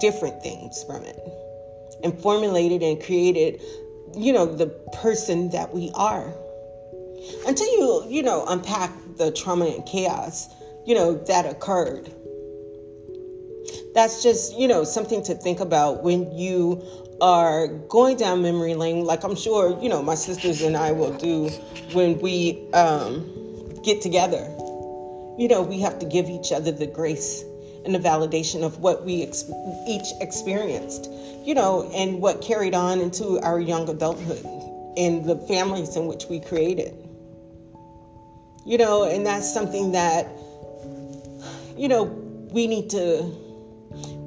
different 0.00 0.42
things 0.42 0.82
from 0.84 1.02
it 1.02 1.18
and 2.02 2.18
formulated 2.20 2.82
and 2.82 3.02
created, 3.02 3.60
you 4.14 4.32
know, 4.32 4.46
the 4.46 4.66
person 5.02 5.50
that 5.50 5.74
we 5.74 5.90
are. 5.94 6.32
Until 7.46 7.66
you, 7.66 8.04
you 8.08 8.22
know, 8.22 8.44
unpack 8.46 8.92
the 9.16 9.32
trauma 9.32 9.66
and 9.66 9.86
chaos, 9.86 10.48
you 10.86 10.94
know, 10.94 11.14
that 11.24 11.46
occurred. 11.46 12.12
That's 13.94 14.22
just, 14.22 14.56
you 14.58 14.68
know, 14.68 14.84
something 14.84 15.22
to 15.24 15.34
think 15.34 15.60
about 15.60 16.02
when 16.02 16.36
you 16.36 16.82
are 17.20 17.66
going 17.66 18.16
down 18.16 18.42
memory 18.42 18.74
lane, 18.74 19.04
like 19.04 19.24
I'm 19.24 19.34
sure, 19.34 19.78
you 19.82 19.88
know, 19.88 20.02
my 20.02 20.14
sisters 20.14 20.60
and 20.62 20.76
I 20.76 20.92
will 20.92 21.16
do 21.16 21.48
when 21.92 22.18
we 22.20 22.68
um, 22.74 23.72
get 23.82 24.02
together. 24.02 24.44
You 25.38 25.48
know, 25.48 25.62
we 25.62 25.80
have 25.80 25.98
to 26.00 26.06
give 26.06 26.28
each 26.28 26.52
other 26.52 26.72
the 26.72 26.86
grace 26.86 27.44
and 27.86 27.94
the 27.94 27.98
validation 27.98 28.62
of 28.62 28.80
what 28.80 29.04
we 29.04 29.22
ex- 29.22 29.44
each 29.88 30.08
experienced, 30.20 31.08
you 31.44 31.54
know, 31.54 31.90
and 31.94 32.20
what 32.20 32.42
carried 32.42 32.74
on 32.74 33.00
into 33.00 33.40
our 33.40 33.58
young 33.58 33.88
adulthood 33.88 34.44
and 34.98 35.24
the 35.24 35.36
families 35.48 35.96
in 35.96 36.06
which 36.06 36.26
we 36.26 36.40
created. 36.40 36.92
You 38.66 38.76
know, 38.76 39.04
and 39.04 39.24
that's 39.24 39.50
something 39.50 39.92
that, 39.92 40.26
you 41.76 41.88
know, 41.88 42.02
we 42.50 42.66
need 42.66 42.90
to, 42.90 43.32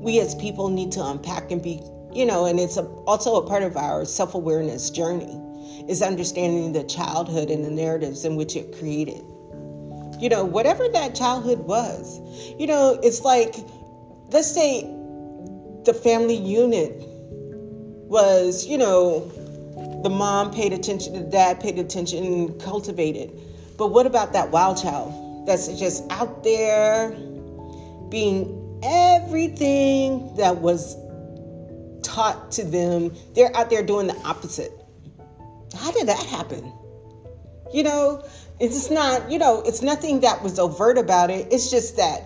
we 0.01 0.19
as 0.19 0.33
people 0.35 0.69
need 0.69 0.91
to 0.93 1.05
unpack 1.05 1.51
and 1.51 1.61
be 1.61 1.81
you 2.11 2.25
know, 2.25 2.45
and 2.45 2.59
it's 2.59 2.77
a, 2.77 2.85
also 3.05 3.35
a 3.35 3.47
part 3.47 3.63
of 3.63 3.77
our 3.77 4.05
self 4.05 4.33
awareness 4.33 4.89
journey 4.89 5.39
is 5.87 6.01
understanding 6.01 6.73
the 6.73 6.83
childhood 6.83 7.49
and 7.49 7.63
the 7.63 7.69
narratives 7.69 8.25
in 8.25 8.35
which 8.35 8.55
it 8.55 8.77
created. 8.77 9.23
You 10.19 10.27
know, 10.29 10.43
whatever 10.43 10.87
that 10.89 11.15
childhood 11.15 11.59
was, 11.59 12.19
you 12.59 12.67
know, 12.67 12.99
it's 13.01 13.21
like, 13.21 13.55
let's 14.31 14.51
say 14.51 14.81
the 15.85 15.93
family 15.93 16.35
unit 16.35 16.91
was, 18.09 18.65
you 18.65 18.77
know, 18.77 19.31
the 20.03 20.09
mom 20.09 20.51
paid 20.51 20.73
attention, 20.73 21.13
the 21.13 21.21
dad 21.21 21.59
paid 21.59 21.79
attention, 21.79 22.23
and 22.25 22.61
cultivated. 22.61 23.31
But 23.77 23.87
what 23.87 24.05
about 24.05 24.33
that 24.33 24.51
wild 24.51 24.81
child 24.81 25.47
that's 25.47 25.67
just 25.79 26.03
out 26.11 26.43
there 26.43 27.11
being 28.09 28.81
everything 28.83 30.35
that 30.35 30.57
was 30.57 30.97
taught 32.03 32.51
to 32.53 32.63
them? 32.65 33.15
They're 33.35 33.55
out 33.55 33.69
there 33.69 33.83
doing 33.83 34.07
the 34.07 34.17
opposite. 34.25 34.73
How 35.77 35.91
did 35.91 36.07
that 36.07 36.25
happen? 36.25 36.73
You 37.73 37.83
know, 37.83 38.23
it's 38.59 38.89
not, 38.89 39.31
you 39.31 39.37
know, 39.37 39.61
it's 39.61 39.81
nothing 39.81 40.21
that 40.21 40.41
was 40.41 40.57
overt 40.59 40.97
about 40.97 41.29
it. 41.29 41.47
It's 41.51 41.69
just 41.69 41.97
that 41.97 42.23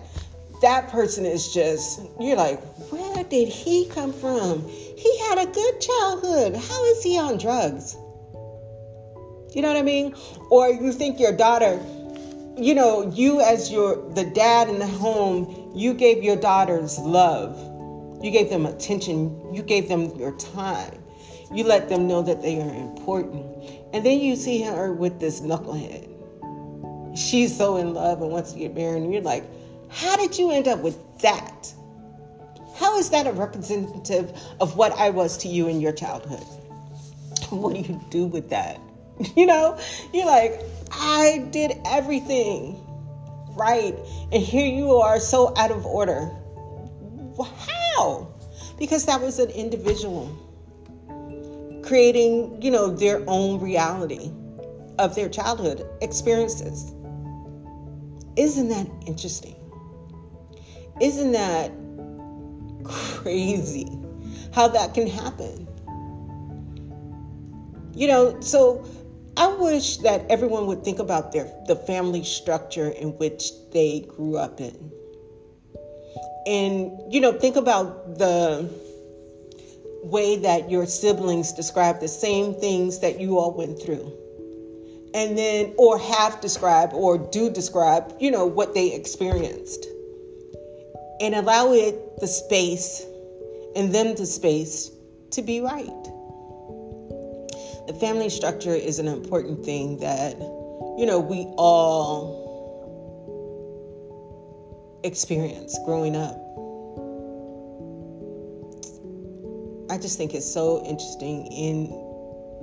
that 0.62 0.88
person 0.88 1.26
is 1.26 1.52
just, 1.52 2.00
you're 2.18 2.36
like, 2.36 2.60
where 2.90 3.24
did 3.24 3.48
he 3.48 3.86
come 3.88 4.12
from? 4.12 4.66
He 4.66 5.18
had 5.28 5.38
a 5.38 5.52
good 5.52 5.80
childhood. 5.80 6.56
How 6.56 6.84
is 6.86 7.02
he 7.02 7.18
on 7.18 7.36
drugs? 7.36 7.94
You 9.54 9.62
know 9.62 9.68
what 9.68 9.76
I 9.76 9.82
mean? 9.82 10.14
Or 10.50 10.68
you 10.68 10.92
think 10.92 11.20
your 11.20 11.36
daughter, 11.36 11.80
you 12.56 12.74
know, 12.74 13.10
you 13.14 13.40
as 13.40 13.70
your 13.70 13.96
the 14.14 14.24
dad 14.24 14.68
in 14.68 14.78
the 14.78 14.86
home, 14.86 15.72
you 15.74 15.92
gave 15.92 16.24
your 16.24 16.36
daughters 16.36 16.98
love. 16.98 17.56
You 18.24 18.30
gave 18.30 18.48
them 18.48 18.64
attention. 18.64 19.54
You 19.54 19.62
gave 19.62 19.88
them 19.88 20.16
your 20.16 20.36
time. 20.38 21.03
You 21.54 21.62
let 21.62 21.88
them 21.88 22.08
know 22.08 22.20
that 22.22 22.42
they 22.42 22.60
are 22.60 22.74
important. 22.74 23.46
And 23.92 24.04
then 24.04 24.18
you 24.18 24.34
see 24.34 24.62
her 24.62 24.92
with 24.92 25.20
this 25.20 25.40
knucklehead. 25.40 26.10
She's 27.16 27.56
so 27.56 27.76
in 27.76 27.94
love 27.94 28.20
and 28.22 28.32
wants 28.32 28.52
to 28.52 28.58
get 28.58 28.74
married, 28.74 29.04
and 29.04 29.12
you're 29.12 29.22
like, 29.22 29.44
how 29.88 30.16
did 30.16 30.36
you 30.36 30.50
end 30.50 30.66
up 30.66 30.80
with 30.80 30.98
that? 31.20 31.72
How 32.74 32.98
is 32.98 33.10
that 33.10 33.28
a 33.28 33.32
representative 33.32 34.36
of 34.60 34.76
what 34.76 34.98
I 34.98 35.10
was 35.10 35.36
to 35.38 35.48
you 35.48 35.68
in 35.68 35.80
your 35.80 35.92
childhood? 35.92 36.44
What 37.50 37.74
do 37.74 37.80
you 37.80 38.00
do 38.10 38.26
with 38.26 38.50
that? 38.50 38.80
You 39.36 39.46
know, 39.46 39.78
you're 40.12 40.26
like, 40.26 40.60
I 40.90 41.46
did 41.52 41.78
everything 41.86 42.84
right, 43.50 43.94
and 44.32 44.42
here 44.42 44.66
you 44.66 44.96
are 44.96 45.20
so 45.20 45.56
out 45.56 45.70
of 45.70 45.86
order. 45.86 46.32
How? 47.38 48.26
Because 48.76 49.06
that 49.06 49.20
was 49.20 49.38
an 49.38 49.50
individual 49.50 50.36
creating, 51.84 52.60
you 52.62 52.70
know, 52.70 52.90
their 52.90 53.22
own 53.26 53.60
reality 53.60 54.30
of 54.98 55.14
their 55.14 55.28
childhood 55.28 55.86
experiences. 56.00 56.92
Isn't 58.36 58.68
that 58.68 58.88
interesting? 59.06 59.56
Isn't 61.00 61.32
that 61.32 61.72
crazy 62.84 63.88
how 64.52 64.68
that 64.68 64.94
can 64.94 65.06
happen? 65.06 65.68
You 67.94 68.08
know, 68.08 68.40
so 68.40 68.86
I 69.36 69.48
wish 69.48 69.98
that 69.98 70.26
everyone 70.30 70.66
would 70.66 70.84
think 70.84 70.98
about 70.98 71.32
their 71.32 71.50
the 71.66 71.76
family 71.76 72.24
structure 72.24 72.88
in 72.88 73.16
which 73.18 73.50
they 73.72 74.00
grew 74.00 74.36
up 74.36 74.60
in. 74.60 74.92
And 76.46 77.12
you 77.12 77.20
know, 77.20 77.32
think 77.32 77.56
about 77.56 78.18
the 78.18 78.68
way 80.04 80.36
that 80.36 80.70
your 80.70 80.86
siblings 80.86 81.52
describe 81.52 82.00
the 82.00 82.08
same 82.08 82.54
things 82.54 83.00
that 83.00 83.20
you 83.20 83.38
all 83.38 83.52
went 83.52 83.80
through. 83.80 84.12
And 85.14 85.38
then 85.38 85.74
or 85.78 85.98
have 85.98 86.40
described 86.40 86.92
or 86.92 87.18
do 87.18 87.50
describe, 87.50 88.14
you 88.18 88.30
know, 88.30 88.44
what 88.44 88.74
they 88.74 88.92
experienced. 88.92 89.86
And 91.20 91.34
allow 91.34 91.72
it 91.72 92.20
the 92.20 92.26
space 92.26 93.04
and 93.76 93.94
them 93.94 94.14
the 94.16 94.26
space 94.26 94.90
to 95.30 95.42
be 95.42 95.60
right 95.60 96.08
the 97.86 97.92
family 97.94 98.30
structure 98.30 98.74
is 98.74 98.98
an 98.98 99.08
important 99.08 99.64
thing 99.64 99.98
that, 99.98 100.36
you 100.98 101.04
know, 101.04 101.20
we 101.20 101.44
all 101.58 102.42
experience 105.04 105.78
growing 105.84 106.16
up. 106.16 106.40
I 109.90 109.98
just 109.98 110.16
think 110.16 110.32
it's 110.32 110.50
so 110.50 110.82
interesting 110.86 111.46
in 111.48 111.88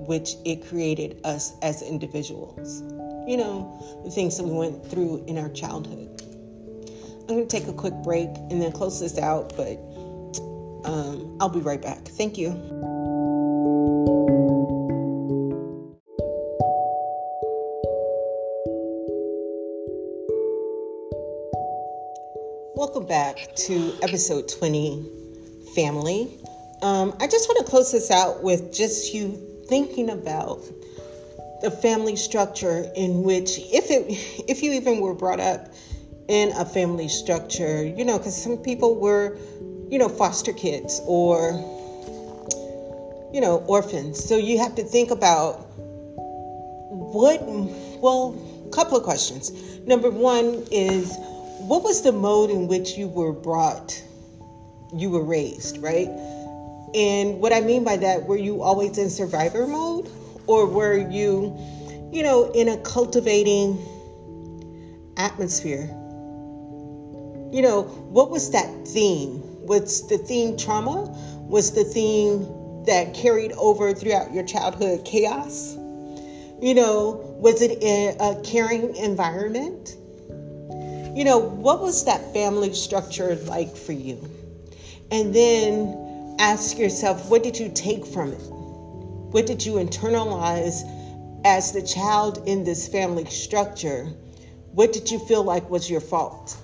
which 0.08 0.36
it 0.44 0.68
created 0.68 1.22
us 1.24 1.54
as 1.62 1.84
individuals. 1.84 2.82
You 3.28 3.38
know, 3.38 4.02
the 4.04 4.10
things 4.10 4.38
that 4.38 4.44
we 4.44 4.52
went 4.52 4.84
through 4.90 5.24
in 5.28 5.38
our 5.38 5.50
childhood. 5.50 6.10
I'm 7.22 7.28
going 7.28 7.48
to 7.48 7.60
take 7.60 7.68
a 7.68 7.74
quick 7.74 7.94
break 8.04 8.30
and 8.50 8.60
then 8.60 8.72
close 8.72 9.00
this 9.00 9.20
out, 9.20 9.54
but 9.56 9.78
um, 10.84 11.38
I'll 11.40 11.50
be 11.50 11.60
right 11.60 11.82
back. 11.82 12.08
Thank 12.08 12.40
you. 12.40 12.50
Welcome 22.76 23.06
back 23.06 23.56
to 23.68 23.94
episode 24.02 24.50
20 24.50 25.08
Family. 25.76 26.41
Um, 26.82 27.16
I 27.20 27.28
just 27.28 27.48
want 27.48 27.64
to 27.64 27.70
close 27.70 27.92
this 27.92 28.10
out 28.10 28.42
with 28.42 28.74
just 28.74 29.14
you 29.14 29.38
thinking 29.68 30.10
about 30.10 30.64
the 31.62 31.70
family 31.70 32.16
structure 32.16 32.92
in 32.96 33.22
which, 33.22 33.60
if 33.60 33.92
it, 33.92 34.06
if 34.50 34.64
you 34.64 34.72
even 34.72 35.00
were 35.00 35.14
brought 35.14 35.40
up 35.40 35.68
in 36.28 36.52
a 36.54 36.66
family 36.66 37.08
structure, 37.08 37.84
you 37.86 38.04
know, 38.04 38.18
because 38.18 38.42
some 38.42 38.58
people 38.58 39.00
were, 39.00 39.38
you 39.90 40.00
know, 40.00 40.10
foster 40.10 40.54
kids 40.54 41.00
or, 41.06 41.52
you 43.32 43.42
know, 43.42 43.64
orphans. 43.68 44.24
So 44.24 44.38
you 44.38 44.58
have 44.58 44.74
to 44.76 44.84
think 44.84 45.12
about 45.12 45.68
what, 46.90 47.42
well, 48.02 48.36
a 48.66 48.70
couple 48.72 48.98
of 48.98 49.04
questions. 49.04 49.52
Number 49.86 50.10
one 50.10 50.66
is, 50.72 51.16
what 51.60 51.84
was 51.84 52.02
the 52.02 52.12
mode 52.12 52.50
in 52.50 52.68
which 52.68 52.98
you 52.98 53.08
were 53.08 53.34
brought, 53.34 54.02
you 54.96 55.12
were 55.12 55.24
raised, 55.24 55.78
right? 55.78 56.10
And 56.94 57.40
what 57.40 57.54
I 57.54 57.62
mean 57.62 57.84
by 57.84 57.98
that, 57.98 58.26
were 58.26 58.38
you 58.38 58.62
always 58.62 58.98
in 58.98 59.10
survivor 59.10 59.68
mode? 59.68 60.10
Or 60.48 60.66
were 60.66 60.98
you, 60.98 61.56
you 62.12 62.24
know, 62.24 62.52
in 62.52 62.68
a 62.68 62.78
cultivating 62.78 63.78
atmosphere? 65.18 65.88
You 67.52 67.62
know, 67.62 67.84
what 68.10 68.30
was 68.30 68.52
that 68.52 68.88
theme? 68.88 69.42
Was 69.66 70.08
the 70.08 70.18
theme 70.18 70.58
trauma? 70.58 71.04
Was 71.48 71.72
the 71.74 71.84
theme 71.84 72.48
that 72.86 73.14
carried 73.14 73.52
over 73.54 73.94
throughout 73.94 74.34
your 74.34 74.44
childhood 74.44 75.06
chaos? 75.06 75.76
You 76.62 76.74
know, 76.74 77.36
was 77.40 77.62
it 77.62 77.82
a, 77.84 78.42
caring 78.44 78.96
environment? 78.96 79.96
you 81.16 81.26
know, 81.26 81.38
what 81.38 81.82
was 81.82 82.06
that 82.06 82.34
family 82.34 82.74
structure 82.74 83.36
like 83.48 83.76
for 83.76 83.92
you? 83.92 84.18
And 85.12 85.36
then 85.36 86.01
ask 86.42 86.80
yourself, 86.80 87.30
what 87.30 87.44
did 87.44 87.60
you 87.60 87.70
take 87.70 88.04
from 88.04 88.34
it? 88.34 88.42
What 89.32 89.46
did 89.46 89.64
you 89.64 89.74
internalize 89.74 90.82
as 91.46 91.72
the 91.72 91.84
child 91.84 92.42
in 92.48 92.64
this 92.64 92.88
family 92.88 93.26
structure? 93.26 94.06
What 94.72 94.92
did 94.92 95.12
you 95.12 95.20
feel 95.20 95.44
like 95.44 95.70
was 95.70 95.88
your 95.88 96.02
fault? 96.02 96.58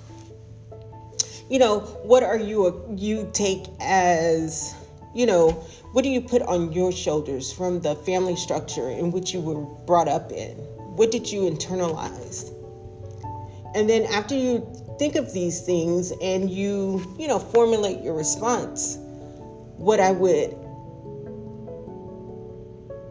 You 1.48 1.60
know, 1.60 1.82
what 2.02 2.24
are 2.24 2.40
you 2.40 2.84
you 2.98 3.30
take 3.34 3.68
as, 3.80 4.74
you 5.14 5.28
know, 5.28 5.52
what 5.92 6.04
do 6.04 6.10
you 6.10 6.22
put 6.22 6.42
on 6.42 6.72
your 6.72 6.92
shoulders 6.92 7.54
from 7.54 7.80
the 7.80 7.96
family 7.98 8.36
structure 8.36 8.90
in 8.90 9.12
which 9.12 9.32
you 9.32 9.42
were 9.42 9.62
brought 9.86 10.08
up 10.08 10.32
in? 10.32 10.58
What 10.98 11.12
did 11.12 11.32
you 11.32 11.42
internalize? 11.42 12.52
And 13.76 13.88
then 13.88 14.06
after 14.06 14.34
you 14.34 14.68
think 14.98 15.16
of 15.16 15.34
these 15.34 15.62
things 15.62 16.12
and 16.20 16.50
you, 16.50 17.16
you 17.20 17.28
know, 17.28 17.38
formulate 17.38 18.02
your 18.02 18.16
response, 18.16 18.98
what 19.78 20.00
I 20.00 20.12
would 20.12 20.58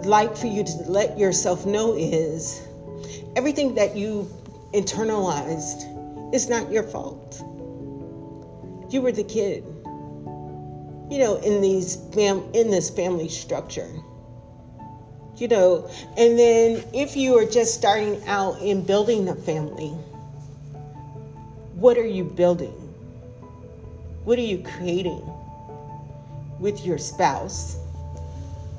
like 0.04 0.36
for 0.36 0.46
you 0.46 0.64
to 0.64 0.72
let 0.86 1.18
yourself 1.18 1.64
know 1.66 1.94
is 1.94 2.62
everything 3.34 3.74
that 3.76 3.96
you 3.96 4.28
internalized 4.72 6.34
is 6.34 6.48
not 6.48 6.70
your 6.70 6.82
fault. 6.82 7.42
You 8.90 9.00
were 9.02 9.12
the 9.12 9.24
kid. 9.24 9.64
You 11.10 11.18
know, 11.18 11.36
in 11.36 11.60
these 11.60 11.96
fam- 12.12 12.50
in 12.52 12.70
this 12.70 12.90
family 12.90 13.28
structure. 13.28 13.88
You 15.36 15.48
know, 15.48 15.88
and 16.16 16.38
then 16.38 16.82
if 16.92 17.16
you 17.16 17.38
are 17.38 17.44
just 17.44 17.74
starting 17.74 18.24
out 18.26 18.60
in 18.60 18.82
building 18.82 19.28
a 19.28 19.34
family, 19.34 19.90
what 21.74 21.96
are 21.98 22.06
you 22.06 22.24
building? 22.24 22.72
What 24.24 24.38
are 24.38 24.42
you 24.42 24.58
creating 24.58 25.22
with 26.58 26.84
your 26.84 26.98
spouse? 26.98 27.76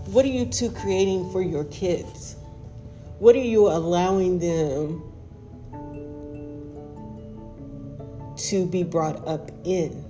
What 0.08 0.26
are 0.26 0.30
you 0.30 0.46
two 0.46 0.72
creating 0.72 1.32
for 1.32 1.42
your 1.42 1.66
kids? 1.66 2.36
What 3.20 3.36
are 3.36 3.40
you 3.40 3.68
allowing 3.68 4.40
them 4.40 5.04
to 8.38 8.66
be 8.66 8.84
brought 8.84 9.28
up 9.28 9.52
in? 9.64 10.06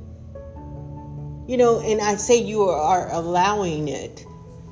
You 1.47 1.57
know, 1.57 1.79
and 1.79 2.01
I 2.01 2.15
say 2.17 2.41
you 2.41 2.63
are 2.63 3.09
allowing 3.11 3.87
it 3.87 4.25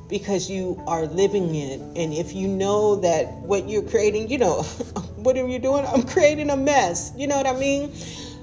because 0.10 0.49
you 0.49 0.81
are 0.88 1.05
living 1.05 1.55
it. 1.55 1.79
And 1.79 2.13
if 2.13 2.34
you 2.34 2.47
know 2.47 2.97
that 2.97 3.31
what 3.38 3.69
you're 3.69 3.81
creating, 3.81 4.29
you 4.29 4.38
know, 4.38 4.62
what 5.15 5.38
are 5.38 5.47
you 5.47 5.60
doing? 5.60 5.86
I'm 5.86 6.03
creating 6.03 6.49
a 6.49 6.58
mess. 6.58 7.12
You 7.15 7.27
know 7.27 7.38
what 7.38 7.47
I 7.47 7.58
mean? 7.58 7.93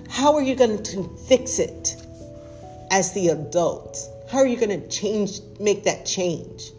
How 0.08 0.34
are 0.34 0.42
you 0.42 0.54
going 0.54 0.82
to 0.82 1.04
fix 1.28 1.58
it 1.58 1.96
as 2.90 3.12
the 3.12 3.28
adult? 3.28 3.98
How 4.32 4.38
are 4.38 4.46
you 4.46 4.56
going 4.56 4.80
to 4.80 4.88
change, 4.88 5.40
make 5.60 5.84
that 5.84 6.06
change 6.06 6.72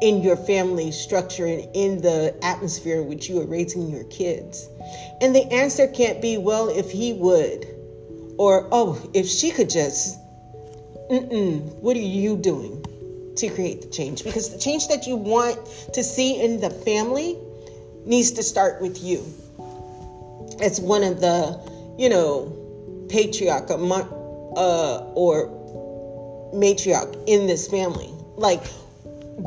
in 0.00 0.22
your 0.22 0.34
family 0.34 0.90
structure 0.92 1.44
and 1.44 1.68
in 1.74 2.00
the 2.00 2.34
atmosphere 2.42 3.02
in 3.02 3.06
which 3.06 3.28
you 3.28 3.38
are 3.42 3.46
raising 3.46 3.90
your 3.90 4.04
kids? 4.04 4.66
And 5.20 5.36
the 5.36 5.44
answer 5.52 5.86
can't 5.86 6.22
be, 6.22 6.38
well, 6.38 6.70
if 6.70 6.90
he 6.90 7.12
would, 7.12 7.66
or 8.38 8.66
oh, 8.72 8.98
if 9.12 9.28
she 9.28 9.50
could 9.50 9.68
just, 9.68 10.18
mm-mm, 11.10 11.60
what 11.82 11.98
are 11.98 12.00
you 12.00 12.36
doing? 12.36 12.82
to 13.36 13.48
create 13.48 13.82
the 13.82 13.88
change 13.88 14.22
because 14.22 14.50
the 14.50 14.58
change 14.58 14.86
that 14.86 15.08
you 15.08 15.16
want 15.16 15.58
to 15.92 16.04
see 16.04 16.40
in 16.40 16.60
the 16.60 16.70
family 16.70 17.36
needs 18.06 18.30
to 18.30 18.42
start 18.42 18.80
with 18.80 19.02
you. 19.02 19.24
As 20.60 20.80
one 20.80 21.02
of 21.02 21.20
the, 21.20 21.58
you 21.98 22.08
know, 22.08 23.06
patriarch 23.08 23.70
uh, 23.70 24.98
or 25.14 25.53
matriarch 26.54 27.22
in 27.26 27.46
this 27.46 27.68
family. 27.68 28.10
Like, 28.36 28.62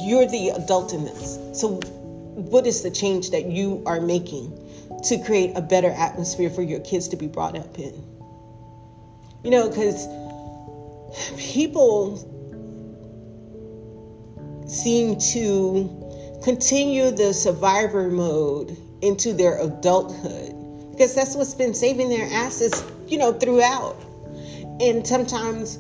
you're 0.02 0.28
the 0.28 0.50
adult 0.50 0.94
in 0.94 1.06
this. 1.06 1.40
So, 1.54 1.80
what 2.36 2.68
is 2.68 2.84
the 2.84 2.92
change 2.92 3.32
that 3.32 3.46
you 3.46 3.82
are 3.86 4.00
making 4.00 4.52
to 5.06 5.18
create 5.24 5.56
a 5.56 5.62
better 5.62 5.90
atmosphere 5.90 6.50
for 6.50 6.62
your 6.62 6.80
kids 6.82 7.08
to 7.10 7.16
be 7.16 7.28
brought 7.28 7.58
up 7.58 7.80
in? 7.80 7.94
You 9.44 9.52
know, 9.52 9.70
because 9.70 10.08
people 11.38 12.18
seem 14.68 15.18
to 15.20 16.40
continue 16.44 17.12
the 17.12 17.34
survivor 17.34 18.10
mode 18.10 18.78
into 19.02 19.34
their 19.34 19.60
adulthood 19.60 20.54
because 20.92 21.14
that's 21.14 21.36
what's 21.36 21.54
been 21.54 21.74
saving 21.74 22.10
their 22.10 22.28
asses, 22.34 22.84
you 23.08 23.18
know, 23.18 23.32
throughout. 23.32 23.96
And 24.80 25.06
sometimes 25.06 25.78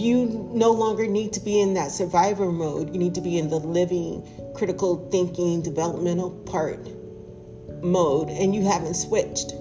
you 0.00 0.50
no 0.52 0.70
longer 0.70 1.06
need 1.06 1.32
to 1.34 1.40
be 1.40 1.60
in 1.60 1.74
that 1.74 1.90
survivor 1.90 2.50
mode. 2.50 2.92
You 2.92 2.98
need 2.98 3.14
to 3.14 3.20
be 3.20 3.38
in 3.38 3.48
the 3.48 3.58
living, 3.58 4.26
critical 4.54 5.08
thinking, 5.10 5.62
developmental 5.62 6.30
part 6.30 6.86
mode, 7.82 8.28
and 8.28 8.54
you 8.54 8.64
haven't 8.64 8.94
switched. 8.94 9.52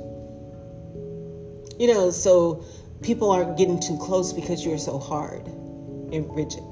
You 1.79 1.87
know, 1.87 2.11
so 2.11 2.63
people 3.01 3.31
aren't 3.31 3.57
getting 3.57 3.79
too 3.79 3.97
close 3.97 4.33
because 4.33 4.65
you're 4.65 4.77
so 4.77 4.97
hard 4.97 5.45
and 5.47 6.33
rigid. 6.35 6.63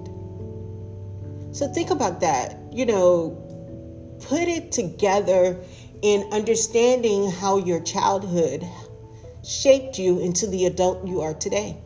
So 1.54 1.72
think 1.72 1.92
about 1.92 2.22
that. 2.22 2.58
You 2.72 2.86
know, 2.86 4.18
put 4.28 4.48
it 4.48 4.72
together 4.72 5.60
in 6.02 6.28
understanding 6.32 7.30
how 7.30 7.58
your 7.58 7.80
childhood 7.82 8.68
shaped 9.44 10.00
you 10.00 10.20
into 10.20 10.48
the 10.48 10.66
adult 10.66 11.06
you 11.08 11.22
are 11.22 11.34
today. 11.34 11.78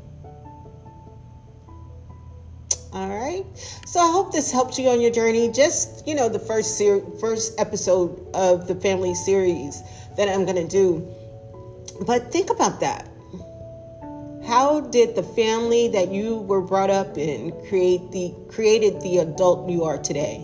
All 2.97 3.09
right. 3.09 3.45
So 3.85 3.99
I 3.99 4.11
hope 4.11 4.31
this 4.31 4.51
helps 4.51 4.79
you 4.79 4.89
on 4.89 4.99
your 4.99 5.11
journey. 5.11 5.51
Just, 5.51 6.07
you 6.07 6.15
know, 6.15 6.29
the 6.29 6.39
first 6.39 6.79
ser- 6.79 7.05
first 7.19 7.53
episode 7.59 8.25
of 8.33 8.67
the 8.67 8.73
family 8.73 9.13
series 9.13 9.83
that 10.17 10.27
I'm 10.27 10.45
going 10.45 10.55
to 10.55 10.67
do. 10.67 11.07
But 12.07 12.31
think 12.31 12.49
about 12.49 12.79
that. 12.79 13.07
How 14.47 14.79
did 14.79 15.13
the 15.13 15.21
family 15.21 15.89
that 15.89 16.11
you 16.11 16.37
were 16.37 16.61
brought 16.61 16.89
up 16.89 17.19
in 17.19 17.51
create 17.69 18.09
the 18.09 18.33
created 18.49 18.99
the 19.01 19.19
adult 19.19 19.69
you 19.69 19.83
are 19.83 19.99
today? 19.99 20.37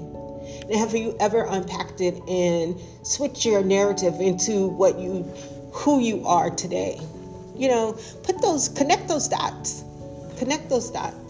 And 0.61 0.75
have 0.75 0.93
you 0.93 1.17
ever 1.19 1.47
unpacked 1.49 2.01
it 2.01 2.21
and 2.29 2.79
switched 3.01 3.45
your 3.45 3.63
narrative 3.63 4.21
into 4.21 4.67
what 4.67 4.99
you 4.99 5.23
who 5.71 6.01
you 6.01 6.23
are 6.27 6.51
today? 6.51 6.99
You 7.55 7.69
know, 7.69 7.97
put 8.21 8.43
those 8.43 8.69
connect 8.69 9.07
those 9.07 9.27
dots. 9.27 9.83
Connect 10.37 10.69
those 10.69 10.91
dots. 10.91 11.22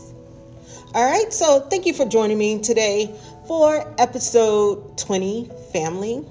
All 0.93 1.03
right, 1.03 1.33
so 1.33 1.59
thank 1.71 1.87
you 1.87 1.93
for 1.93 2.05
joining 2.05 2.37
me 2.37 2.59
today 2.59 3.09
for 3.47 3.83
episode 3.97 4.95
20 4.95 5.49
Family. 5.71 6.23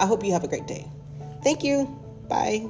I 0.00 0.06
hope 0.06 0.24
you 0.24 0.32
have 0.32 0.42
a 0.42 0.48
great 0.48 0.66
day. 0.66 0.90
Thank 1.44 1.62
you. 1.62 1.86
Bye. 2.28 2.68